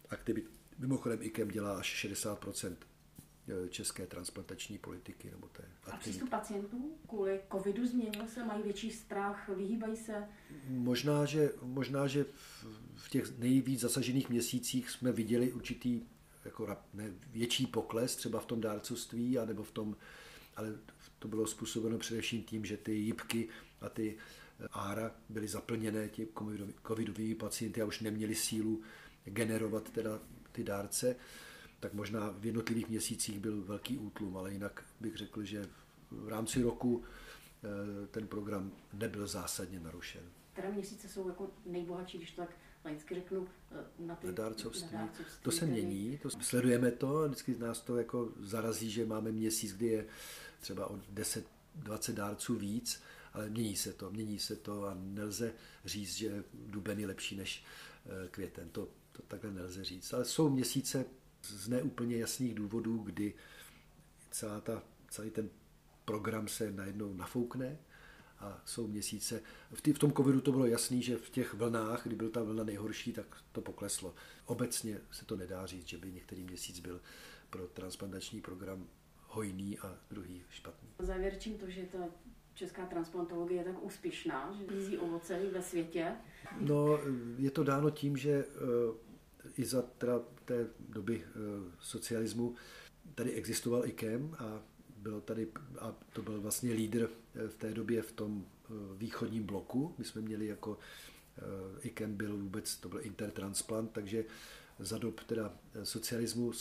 aktivita. 0.10 0.49
Mimochodem 0.77 1.19
IKEM 1.21 1.47
dělá 1.47 1.77
až 1.77 1.86
60 1.86 2.45
Eh, 2.47 2.75
české 3.69 4.07
transplantační 4.07 4.77
politiky. 4.77 5.31
Nebo 5.31 5.47
té 5.47 5.63
a 5.91 5.97
přístup 5.97 6.29
pacientů 6.29 6.97
kvůli 7.07 7.41
covidu 7.51 7.88
změnil 7.88 8.27
se, 8.27 8.45
mají 8.45 8.63
větší 8.63 8.91
strach, 8.91 9.49
vyhýbají 9.49 9.97
se? 9.97 10.27
Možná, 10.67 11.25
že, 11.25 11.51
možná, 11.62 12.07
že 12.07 12.25
v 12.95 13.09
těch 13.09 13.39
nejvíc 13.39 13.79
zasažených 13.79 14.29
měsících 14.29 14.89
jsme 14.89 15.12
viděli 15.12 15.51
určitý 15.53 16.01
jako 16.45 16.77
ne, 16.93 17.12
větší 17.31 17.67
pokles 17.67 18.15
třeba 18.15 18.39
v 18.39 18.45
tom 18.45 18.62
dárcovství, 18.62 19.38
anebo 19.38 19.63
v 19.63 19.71
tom, 19.71 19.95
ale 20.55 20.75
to 21.19 21.27
bylo 21.27 21.47
způsobeno 21.47 21.97
především 21.97 22.43
tím, 22.43 22.65
že 22.65 22.77
ty 22.77 22.93
jípky 22.93 23.49
a 23.81 23.89
ty 23.89 24.17
eh, 24.59 24.67
ára 24.71 25.12
byly 25.29 25.47
zaplněné 25.47 26.09
ti 26.09 26.27
covidovými 26.88 27.35
pacienty 27.35 27.81
a 27.81 27.85
už 27.85 27.99
neměli 27.99 28.35
sílu 28.35 28.81
generovat 29.25 29.89
teda 29.89 30.19
ty 30.51 30.63
dárce 30.63 31.15
tak 31.79 31.93
možná 31.93 32.29
v 32.39 32.45
jednotlivých 32.45 32.89
měsících 32.89 33.39
byl 33.39 33.61
velký 33.61 33.97
útlum, 33.97 34.37
ale 34.37 34.53
jinak 34.53 34.85
bych 34.99 35.15
řekl, 35.15 35.43
že 35.43 35.65
v 36.11 36.27
rámci 36.27 36.61
roku 36.61 37.03
eh, 37.03 38.07
ten 38.07 38.27
program 38.27 38.71
nebyl 38.93 39.27
zásadně 39.27 39.79
narušen. 39.79 40.21
Které 40.53 40.71
měsíce 40.71 41.07
jsou 41.09 41.27
jako 41.27 41.49
nejbohatší, 41.65 42.17
když 42.17 42.31
to 42.31 42.41
tak 42.41 42.49
laicky 42.85 43.15
řeknu, 43.15 43.47
eh, 43.71 43.83
na 43.99 44.15
ty 44.15 44.27
na 44.27 44.33
dárcovství. 44.33 44.89
Na 44.93 44.99
dárcovství 45.01 45.43
to 45.43 45.51
se 45.51 45.65
mění, 45.65 46.17
to 46.17 46.29
sledujeme 46.29 46.91
to, 46.91 47.27
vždycky 47.27 47.57
nás 47.57 47.81
to 47.81 47.97
jako 47.97 48.29
zarazí, 48.39 48.91
že 48.91 49.05
máme 49.05 49.31
měsíc, 49.31 49.73
kdy 49.73 49.87
je 49.87 50.05
třeba 50.59 50.89
o 50.89 50.99
10-20 51.13 52.13
dárců 52.13 52.55
víc, 52.55 53.01
ale 53.33 53.49
mění 53.49 53.75
se 53.75 53.93
to, 53.93 54.11
mění 54.11 54.39
se 54.39 54.55
to 54.55 54.85
a 54.85 54.97
nelze 54.99 55.53
říct, 55.85 56.15
že 56.15 56.43
duben 56.53 56.99
je 56.99 57.07
lepší 57.07 57.35
než 57.35 57.63
eh, 58.05 58.27
květen. 58.27 58.69
To, 58.69 58.87
to 59.11 59.21
takhle 59.27 59.51
nelze 59.51 59.83
říct. 59.83 60.13
Ale 60.13 60.25
jsou 60.25 60.49
měsíce, 60.49 61.05
z 61.43 61.67
neúplně 61.67 62.17
jasných 62.17 62.54
důvodů, 62.54 62.97
kdy 62.97 63.34
celá 64.32 64.62
ta, 64.62 64.84
celý 65.10 65.30
ten 65.30 65.49
program 66.06 66.47
se 66.47 66.71
najednou 66.71 67.13
nafoukne 67.13 67.78
a 68.39 68.62
jsou 68.65 68.88
měsíce. 68.88 69.41
V, 69.73 69.82
tý, 69.82 69.93
v 69.93 69.99
tom 69.99 70.13
covidu 70.13 70.41
to 70.41 70.52
bylo 70.52 70.65
jasný, 70.65 71.02
že 71.02 71.17
v 71.17 71.30
těch 71.30 71.54
vlnách, 71.54 72.04
kdy 72.04 72.15
byl 72.15 72.30
ta 72.30 72.43
vlna 72.43 72.63
nejhorší, 72.63 73.13
tak 73.13 73.25
to 73.52 73.62
pokleslo. 73.62 74.15
Obecně 74.45 75.02
se 75.12 75.25
to 75.25 75.36
nedá 75.36 75.65
říct, 75.65 75.88
že 75.88 75.97
by 75.97 76.12
některý 76.12 76.43
měsíc 76.43 76.80
byl 76.80 77.02
pro 77.49 77.67
transplantační 77.67 78.41
program 78.41 78.88
hojný 79.28 79.80
a 79.80 79.97
druhý 80.12 80.43
špatný. 80.49 80.89
Závěrčím 80.99 81.58
to, 81.58 81.69
že 81.69 81.82
ta 81.82 81.97
česká 82.54 82.86
transplantologie 82.86 83.62
je 83.62 83.65
tak 83.65 83.84
úspěšná, 83.84 84.54
že 84.58 84.75
vízí 84.75 84.97
ovoce 84.97 85.39
ve 85.52 85.62
světě. 85.62 86.12
No, 86.60 86.99
je 87.38 87.52
to 87.52 87.63
dáno 87.63 87.89
tím, 87.89 88.17
že 88.17 88.32
eh, 88.32 89.09
i 89.58 89.65
za 89.65 89.82
teda 89.82 90.19
té 90.45 90.67
doby 90.89 91.23
eh, 91.25 91.39
socialismu 91.80 92.56
tady 93.15 93.32
existoval 93.32 93.86
IKEM 93.86 94.36
a 94.39 94.62
byl 94.97 95.21
tady, 95.21 95.47
a 95.80 95.95
to 96.13 96.21
byl 96.21 96.41
vlastně 96.41 96.73
lídr 96.73 97.10
eh, 97.36 97.47
v 97.47 97.56
té 97.56 97.73
době 97.73 98.02
v 98.02 98.12
tom 98.12 98.45
východním 98.97 99.43
bloku. 99.43 99.95
My 99.97 100.06
jsme 100.06 100.21
měli 100.21 100.45
jako 100.45 100.78
IKEM 101.82 102.15
byl 102.15 102.38
vůbec, 102.38 102.78
to 102.78 102.89
byl 102.89 102.99
intertransplant, 103.02 103.91
takže 103.91 104.25
za 104.80 104.97
dob 104.97 105.23
teda 105.23 105.54
socialismu 105.84 106.52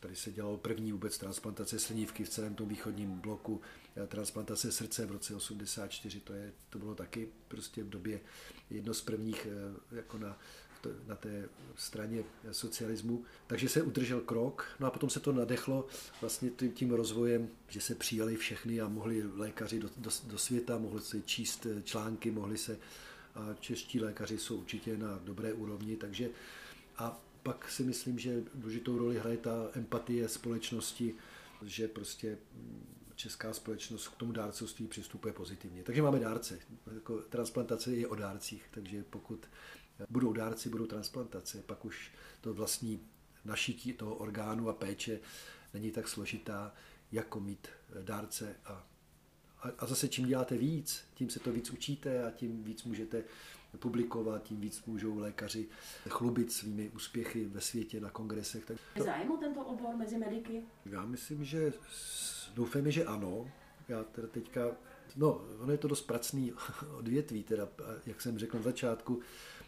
tady 0.00 0.16
se 0.16 0.32
dělalo 0.32 0.56
první 0.56 0.92
vůbec 0.92 1.18
transplantace 1.18 1.78
slinivky 1.78 2.24
v 2.24 2.28
celém 2.28 2.54
tom 2.54 2.68
východním 2.68 3.20
bloku, 3.20 3.60
transplantace 4.08 4.72
srdce 4.72 5.06
v 5.06 5.10
roce 5.10 5.34
84, 5.34 6.20
to, 6.20 6.32
je, 6.32 6.52
to 6.68 6.78
bylo 6.78 6.94
taky 6.94 7.28
prostě 7.48 7.84
v 7.84 7.88
době 7.88 8.20
jedno 8.70 8.94
z 8.94 9.02
prvních 9.02 9.46
jako 9.92 10.18
na 10.18 10.38
na 11.06 11.14
té 11.14 11.48
straně 11.76 12.24
socialismu. 12.52 13.24
Takže 13.46 13.68
se 13.68 13.82
udržel 13.82 14.20
krok, 14.20 14.66
no 14.80 14.86
a 14.86 14.90
potom 14.90 15.10
se 15.10 15.20
to 15.20 15.32
nadechlo 15.32 15.86
vlastně 16.20 16.50
tím 16.74 16.90
rozvojem, 16.90 17.48
že 17.68 17.80
se 17.80 17.94
přijali 17.94 18.36
všechny 18.36 18.80
a 18.80 18.88
mohli 18.88 19.22
lékaři 19.36 19.80
do, 19.80 19.88
do, 19.96 20.10
do 20.26 20.38
světa, 20.38 20.78
mohli 20.78 21.00
se 21.00 21.22
číst 21.22 21.66
články, 21.84 22.30
mohli 22.30 22.58
se 22.58 22.78
a 23.34 23.54
čeští 23.60 24.00
lékaři 24.00 24.38
jsou 24.38 24.56
určitě 24.56 24.96
na 24.96 25.20
dobré 25.24 25.52
úrovni, 25.52 25.96
takže 25.96 26.30
a 26.98 27.20
pak 27.42 27.70
si 27.70 27.82
myslím, 27.82 28.18
že 28.18 28.42
důležitou 28.54 28.98
roli 28.98 29.18
hraje 29.18 29.36
ta 29.36 29.70
empatie 29.72 30.28
společnosti, 30.28 31.14
že 31.62 31.88
prostě 31.88 32.38
česká 33.14 33.52
společnost 33.52 34.08
k 34.08 34.16
tomu 34.16 34.32
dárcovství 34.32 34.86
přistupuje 34.86 35.32
pozitivně. 35.32 35.82
Takže 35.82 36.02
máme 36.02 36.18
dárce. 36.18 36.58
Jako 36.94 37.18
transplantace 37.18 37.92
je 37.92 38.08
o 38.08 38.14
dárcích, 38.14 38.64
takže 38.70 39.04
pokud 39.10 39.46
budou 40.08 40.32
dárci, 40.32 40.68
budou 40.68 40.86
transplantace, 40.86 41.62
pak 41.66 41.84
už 41.84 42.10
to 42.40 42.54
vlastní 42.54 43.00
našití 43.44 43.92
toho 43.92 44.14
orgánu 44.14 44.68
a 44.68 44.72
péče 44.72 45.20
není 45.74 45.90
tak 45.90 46.08
složitá, 46.08 46.74
jako 47.12 47.40
mít 47.40 47.68
dárce 48.02 48.56
a 48.64 48.86
a 49.78 49.86
zase 49.86 50.08
čím 50.08 50.26
děláte 50.26 50.56
víc, 50.56 51.04
tím 51.14 51.30
se 51.30 51.40
to 51.40 51.52
víc 51.52 51.70
učíte 51.70 52.24
a 52.24 52.30
tím 52.30 52.64
víc 52.64 52.84
můžete 52.84 53.24
publikovat, 53.78 54.42
tím 54.42 54.60
víc 54.60 54.84
můžou 54.84 55.18
lékaři 55.18 55.68
chlubit 56.08 56.52
svými 56.52 56.90
úspěchy 56.94 57.44
ve 57.44 57.60
světě 57.60 58.00
na 58.00 58.10
kongresech. 58.10 58.64
Tak 58.64 58.76
to... 58.96 59.04
Zájem 59.04 59.30
o 59.30 59.36
tento 59.36 59.60
obor 59.60 59.96
mezi 59.96 60.18
mediky? 60.18 60.62
Já 60.86 61.04
myslím, 61.04 61.44
že 61.44 61.72
doufáme, 62.54 62.90
že 62.90 63.04
ano. 63.04 63.50
Já 63.88 64.04
teda 64.04 64.28
teďka, 64.28 64.60
no, 65.16 65.44
ono 65.58 65.72
je 65.72 65.78
to 65.78 65.88
dost 65.88 66.02
pracný 66.02 66.52
odvětví, 66.98 67.42
teda, 67.42 67.68
jak 68.06 68.20
jsem 68.20 68.38
řekl 68.38 68.56
na 68.56 68.62
začátku, 68.62 69.20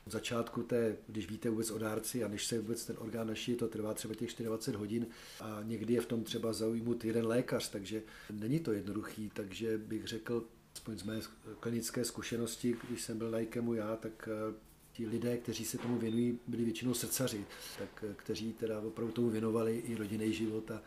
v 0.06 0.10
začátku 0.10 0.62
té, 0.62 0.96
když 1.06 1.28
víte 1.28 1.50
vůbec 1.50 1.70
o 1.70 1.78
dárci 1.78 2.24
a 2.24 2.28
než 2.28 2.46
se 2.46 2.60
vůbec 2.60 2.84
ten 2.84 2.96
orgán 2.98 3.26
naší, 3.26 3.54
to 3.54 3.68
trvá 3.68 3.94
třeba 3.94 4.14
těch 4.14 4.34
24 4.38 4.78
hodin 4.78 5.06
a 5.40 5.60
někdy 5.62 5.94
je 5.94 6.00
v 6.00 6.06
tom 6.06 6.24
třeba 6.24 6.52
zaujmut 6.52 7.04
jeden 7.04 7.26
lékař, 7.26 7.70
takže 7.70 8.02
není 8.30 8.60
to 8.60 8.72
jednoduchý, 8.72 9.30
takže 9.34 9.78
bych 9.78 10.06
řekl, 10.06 10.46
aspoň 10.74 10.98
z 10.98 11.02
mé 11.02 11.20
klinické 11.60 12.04
zkušenosti, 12.04 12.76
když 12.88 13.02
jsem 13.02 13.18
byl 13.18 13.30
na 13.30 13.40
IKEMu 13.40 13.74
já, 13.74 13.96
tak 13.96 14.28
eh, 14.32 14.54
ti 14.92 15.06
lidé, 15.06 15.38
kteří 15.38 15.64
se 15.64 15.78
tomu 15.78 15.98
věnují, 15.98 16.38
byli 16.46 16.64
většinou 16.64 16.94
srdcaři, 16.94 17.44
tak, 17.78 18.04
eh, 18.10 18.14
kteří 18.16 18.52
teda 18.52 18.80
opravdu 18.80 19.12
tomu 19.12 19.30
věnovali 19.30 19.78
i 19.78 19.94
rodinný 19.94 20.32
život 20.32 20.70
a, 20.70 20.82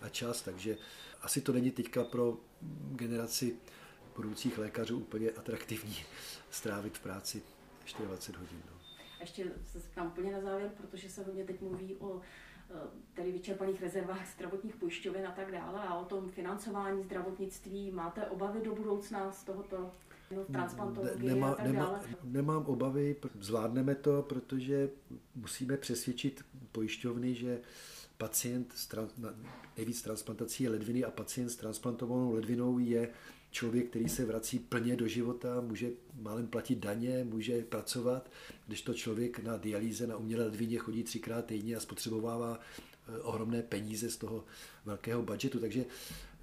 a 0.00 0.08
čas, 0.08 0.42
takže 0.42 0.78
asi 1.22 1.40
to 1.40 1.52
není 1.52 1.70
teďka 1.70 2.04
pro 2.04 2.40
generaci 2.90 3.56
budoucích 4.16 4.58
lékařů 4.58 4.98
úplně 4.98 5.30
atraktivní 5.30 5.96
strávit 6.50 6.98
v 6.98 7.00
práci 7.00 7.42
24 7.94 8.38
hodin. 8.38 8.62
No. 8.70 8.78
Ještě 9.20 9.52
se 9.64 9.78
zeptám 9.78 10.06
úplně 10.06 10.32
na 10.32 10.40
závěr, 10.40 10.70
protože 10.76 11.08
se 11.10 11.24
hodně 11.24 11.44
teď 11.44 11.60
mluví 11.60 11.96
o 11.96 12.20
eh, 12.70 12.74
tedy 13.14 13.32
vyčerpaných 13.32 13.82
rezervách 13.82 14.34
zdravotních 14.34 14.76
pojišťoven 14.76 15.26
a 15.26 15.30
tak 15.30 15.52
dále 15.52 15.80
a 15.82 15.94
o 15.94 16.04
tom 16.04 16.28
financování 16.28 17.02
zdravotnictví. 17.02 17.90
Máte 17.90 18.26
obavy 18.26 18.60
do 18.64 18.74
budoucna 18.74 19.32
z 19.32 19.44
tohoto 19.44 19.90
no, 20.36 20.44
transplantologie 20.44 21.34
Nemá, 21.34 21.52
a 21.52 21.64
nemá? 21.64 22.00
Nemám 22.24 22.66
obavy, 22.66 23.16
zvládneme 23.40 23.94
to, 23.94 24.22
protože 24.22 24.90
musíme 25.34 25.76
přesvědčit 25.76 26.44
pojišťovny, 26.72 27.34
že 27.34 27.60
pacient 28.18 28.72
s 28.76 28.88
nejvíc 29.76 30.02
transplantací 30.02 30.64
je 30.64 30.70
ledviny 30.70 31.04
a 31.04 31.10
pacient 31.10 31.50
s 31.50 31.56
transplantovanou 31.56 32.32
ledvinou 32.32 32.78
je 32.78 33.10
člověk, 33.50 33.88
který 33.88 34.08
se 34.08 34.24
vrací 34.24 34.58
plně 34.58 34.96
do 34.96 35.08
života, 35.08 35.60
může 35.60 35.90
málem 36.20 36.46
platit 36.46 36.78
daně, 36.78 37.24
může 37.24 37.62
pracovat, 37.62 38.30
když 38.66 38.82
to 38.82 38.94
člověk 38.94 39.38
na 39.38 39.56
dialýze, 39.56 40.06
na 40.06 40.16
umělé 40.16 40.44
ledvině 40.44 40.78
chodí 40.78 41.02
třikrát 41.02 41.44
týdně 41.44 41.76
a 41.76 41.80
spotřebovává 41.80 42.60
eh, 42.60 43.18
ohromné 43.18 43.62
peníze 43.62 44.10
z 44.10 44.16
toho 44.16 44.44
velkého 44.84 45.22
budžetu. 45.22 45.60
Takže 45.60 45.84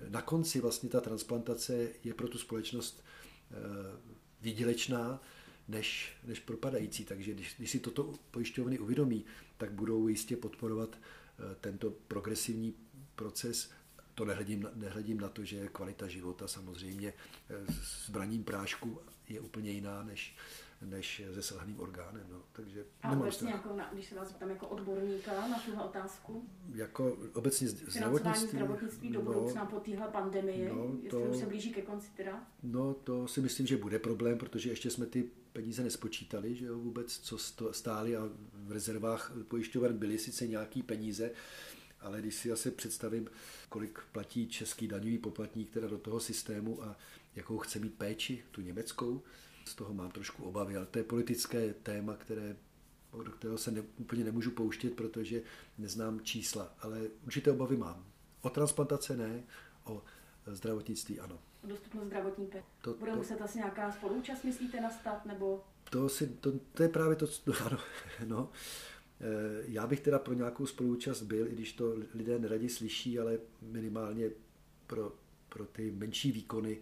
na 0.10 0.22
konci 0.22 0.62
vlastně 0.62 0.90
ta 0.90 1.02
transplantace 1.02 1.90
je 2.04 2.14
pro 2.14 2.28
tu 2.28 2.38
společnost 2.38 3.04
eh, 3.52 3.56
výdělečná 4.42 5.22
než, 5.68 6.18
než 6.24 6.40
propadající. 6.40 7.06
Takže 7.06 7.34
když, 7.34 7.56
když 7.58 7.72
si 7.72 7.80
toto 7.80 8.14
pojišťovny 8.32 8.80
uvědomí, 8.80 9.26
tak 9.58 9.72
budou 9.72 10.08
jistě 10.08 10.38
podporovat 10.38 10.98
eh, 10.98 11.56
tento 11.62 11.90
progresivní 12.08 12.74
proces 13.16 13.70
to 14.16 14.26
nehledím, 14.26 14.70
nehledím 14.76 15.20
na 15.20 15.30
to, 15.30 15.44
že 15.44 15.68
kvalita 15.68 16.08
života 16.08 16.48
samozřejmě 16.48 17.14
eh, 17.50 17.74
s 17.84 18.10
braním 18.10 18.44
prášku 18.44 19.00
je 19.30 19.40
úplně 19.40 19.72
jiná 19.72 20.04
než, 20.04 20.36
než 20.82 21.22
se 21.34 21.44
selhaným 21.44 21.80
orgánem. 21.80 22.26
No. 22.32 22.42
Takže 22.52 22.86
a 23.04 23.12
obecně, 23.12 23.52
jako 23.52 23.76
na, 23.76 23.90
když 23.94 24.06
se 24.06 24.16
vás 24.16 24.28
zeptám 24.28 24.50
jako 24.50 24.68
odborníka 24.68 25.48
na 25.48 25.60
tuhle 25.60 25.84
otázku? 25.84 26.50
Jako 26.74 27.18
obecně 27.34 27.68
zdravotnictví, 27.68 28.50
zdravotnictví 28.50 29.10
do 29.10 29.22
budoucna 29.22 29.64
no, 29.64 29.70
po 29.70 29.80
téhle 29.80 30.08
pandemii, 30.08 30.70
no, 30.70 30.98
to, 31.10 31.20
jestli 31.20 31.30
už 31.30 31.38
se 31.38 31.46
blíží 31.46 31.74
ke 31.74 31.82
konci 31.82 32.08
teda? 32.16 32.44
No 32.64 32.94
to 32.94 33.28
si 33.28 33.42
myslím, 33.42 33.68
že 33.68 33.78
bude 33.78 34.00
problém, 34.00 34.38
protože 34.38 34.70
ještě 34.70 34.90
jsme 34.90 35.06
ty 35.06 35.30
peníze 35.54 35.84
nespočítali, 35.84 36.56
že 36.56 36.66
jo, 36.66 36.78
vůbec, 36.78 37.20
co 37.20 37.38
stály 37.74 38.16
a 38.16 38.30
v 38.54 38.72
rezervách 38.72 39.32
pojišťoven 39.48 39.98
byly 39.98 40.18
sice 40.18 40.48
nějaký 40.48 40.84
peníze, 40.84 41.32
ale 42.06 42.22
když 42.22 42.36
si 42.36 42.52
asi 42.52 42.72
představím, 42.72 43.30
kolik 43.70 44.00
platí 44.12 44.48
český 44.48 44.88
daňový 44.88 45.18
poplatník 45.18 45.72
teda 45.72 45.88
do 45.88 45.98
toho 45.98 46.20
systému 46.20 46.84
a 46.84 46.98
jakou 47.36 47.58
chce 47.58 47.80
mít 47.80 47.94
péči, 47.94 48.44
tu 48.52 48.62
německou, 48.62 49.22
z 49.66 49.76
toho 49.76 49.94
mám 49.94 50.12
trošku 50.12 50.44
obavy, 50.44 50.78
ale 50.78 50.86
to 50.86 51.00
je 51.00 51.04
politické 51.04 51.74
téma, 51.74 52.14
které, 52.14 52.56
do 53.24 53.32
kterého 53.32 53.58
se 53.58 53.72
ne, 53.72 53.82
úplně 53.98 54.24
nemůžu 54.24 54.52
pouštět, 54.52 54.96
protože 54.96 55.42
neznám 55.78 56.22
čísla, 56.22 56.76
ale 56.80 57.02
určité 57.26 57.52
obavy 57.52 57.78
mám. 57.78 58.06
O 58.42 58.50
transplantace 58.50 59.18
ne, 59.18 59.44
o 59.84 60.04
zdravotnictví 60.48 61.20
ano. 61.20 61.40
Dostupnost 61.64 62.06
zdravotní 62.06 62.46
péče. 62.48 62.64
To, 62.82 62.94
Bude 62.94 63.12
to, 63.12 63.18
muset 63.18 63.42
asi 63.42 63.58
nějaká 63.58 63.92
spolúčast, 63.92 64.44
myslíte, 64.44 64.82
nastat, 64.82 65.26
nebo? 65.26 65.64
To, 65.90 66.10
si, 66.10 66.28
to, 66.28 66.52
to 66.74 66.84
je 66.84 66.90
právě 66.90 67.16
to, 67.16 67.28
ano, 67.66 67.80
no, 68.26 68.50
já 69.68 69.88
bych 69.88 70.00
teda 70.00 70.20
pro 70.20 70.34
nějakou 70.34 70.66
spoluúčast 70.66 71.22
byl, 71.22 71.48
i 71.48 71.52
když 71.52 71.74
to 71.74 71.96
lidé 72.14 72.40
neradi 72.40 72.70
slyší, 72.70 73.20
ale 73.20 73.40
minimálně 73.62 74.30
pro, 74.88 75.16
pro 75.50 75.66
ty 75.66 75.92
menší 75.92 76.32
výkony 76.32 76.78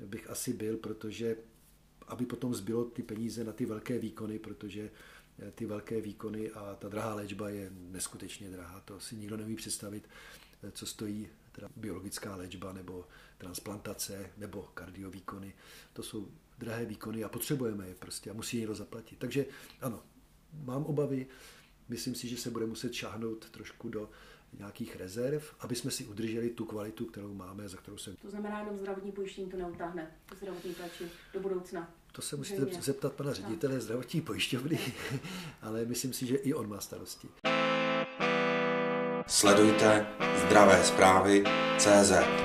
bych 0.00 0.30
asi 0.30 0.52
byl, 0.52 0.76
protože 0.76 1.36
aby 2.06 2.26
potom 2.26 2.54
zbylo 2.54 2.84
ty 2.84 3.02
peníze 3.02 3.44
na 3.44 3.52
ty 3.52 3.66
velké 3.66 3.98
výkony, 3.98 4.38
protože 4.38 4.90
eh, 5.38 5.50
ty 5.50 5.66
velké 5.66 6.00
výkony 6.00 6.50
a 6.50 6.74
ta 6.74 6.88
drahá 6.88 7.14
léčba 7.14 7.48
je 7.48 7.70
neskutečně 7.72 8.50
drahá. 8.50 8.80
To 8.80 9.00
si 9.00 9.16
nikdo 9.16 9.36
neumí 9.36 9.56
představit, 9.56 10.08
eh, 10.62 10.70
co 10.70 10.86
stojí 10.86 11.28
teda 11.52 11.68
biologická 11.76 12.36
léčba 12.36 12.72
nebo 12.72 13.04
transplantace 13.38 14.30
nebo 14.36 14.62
kardiovýkony. 14.74 15.54
To 15.92 16.02
jsou 16.02 16.28
drahé 16.58 16.84
výkony 16.84 17.24
a 17.24 17.28
potřebujeme 17.28 17.88
je 17.88 17.94
prostě 17.94 18.30
a 18.30 18.32
musí 18.32 18.56
někdo 18.56 18.74
zaplatit. 18.74 19.18
Takže 19.18 19.46
ano, 19.80 20.02
mám 20.52 20.84
obavy, 20.84 21.26
Myslím 21.90 22.14
si, 22.14 22.28
že 22.28 22.36
se 22.36 22.50
bude 22.50 22.66
muset 22.66 22.92
šáhnout 22.92 23.50
trošku 23.50 23.88
do 23.88 24.10
nějakých 24.58 24.96
rezerv, 24.96 25.42
aby 25.60 25.74
jsme 25.74 25.90
si 25.90 26.04
udrželi 26.04 26.50
tu 26.50 26.64
kvalitu, 26.64 27.04
kterou 27.04 27.34
máme, 27.34 27.68
za 27.68 27.76
kterou 27.76 27.98
se... 27.98 28.14
To 28.22 28.30
znamená, 28.30 28.58
jenom 28.58 28.78
zdravotní 28.78 29.12
pojištění 29.12 29.50
to 29.50 29.56
neutáhne, 29.56 30.10
zdravotní 30.38 30.74
péči 30.74 31.04
do 31.34 31.40
budoucna. 31.40 31.94
To 32.12 32.22
se 32.22 32.36
musíte 32.36 32.62
Zřejmě. 32.62 32.82
zeptat 32.82 33.12
pana 33.12 33.32
ředitele 33.32 33.74
no. 33.74 33.80
zdravotní 33.80 34.20
pojišťovny, 34.20 34.78
ale 35.62 35.84
myslím 35.84 36.12
si, 36.12 36.26
že 36.26 36.36
i 36.36 36.54
on 36.54 36.68
má 36.68 36.80
starosti. 36.80 37.28
Sledujte 39.26 40.06
zdravé 40.46 40.84
zprávy 40.84 41.44
CZ. 41.78 42.39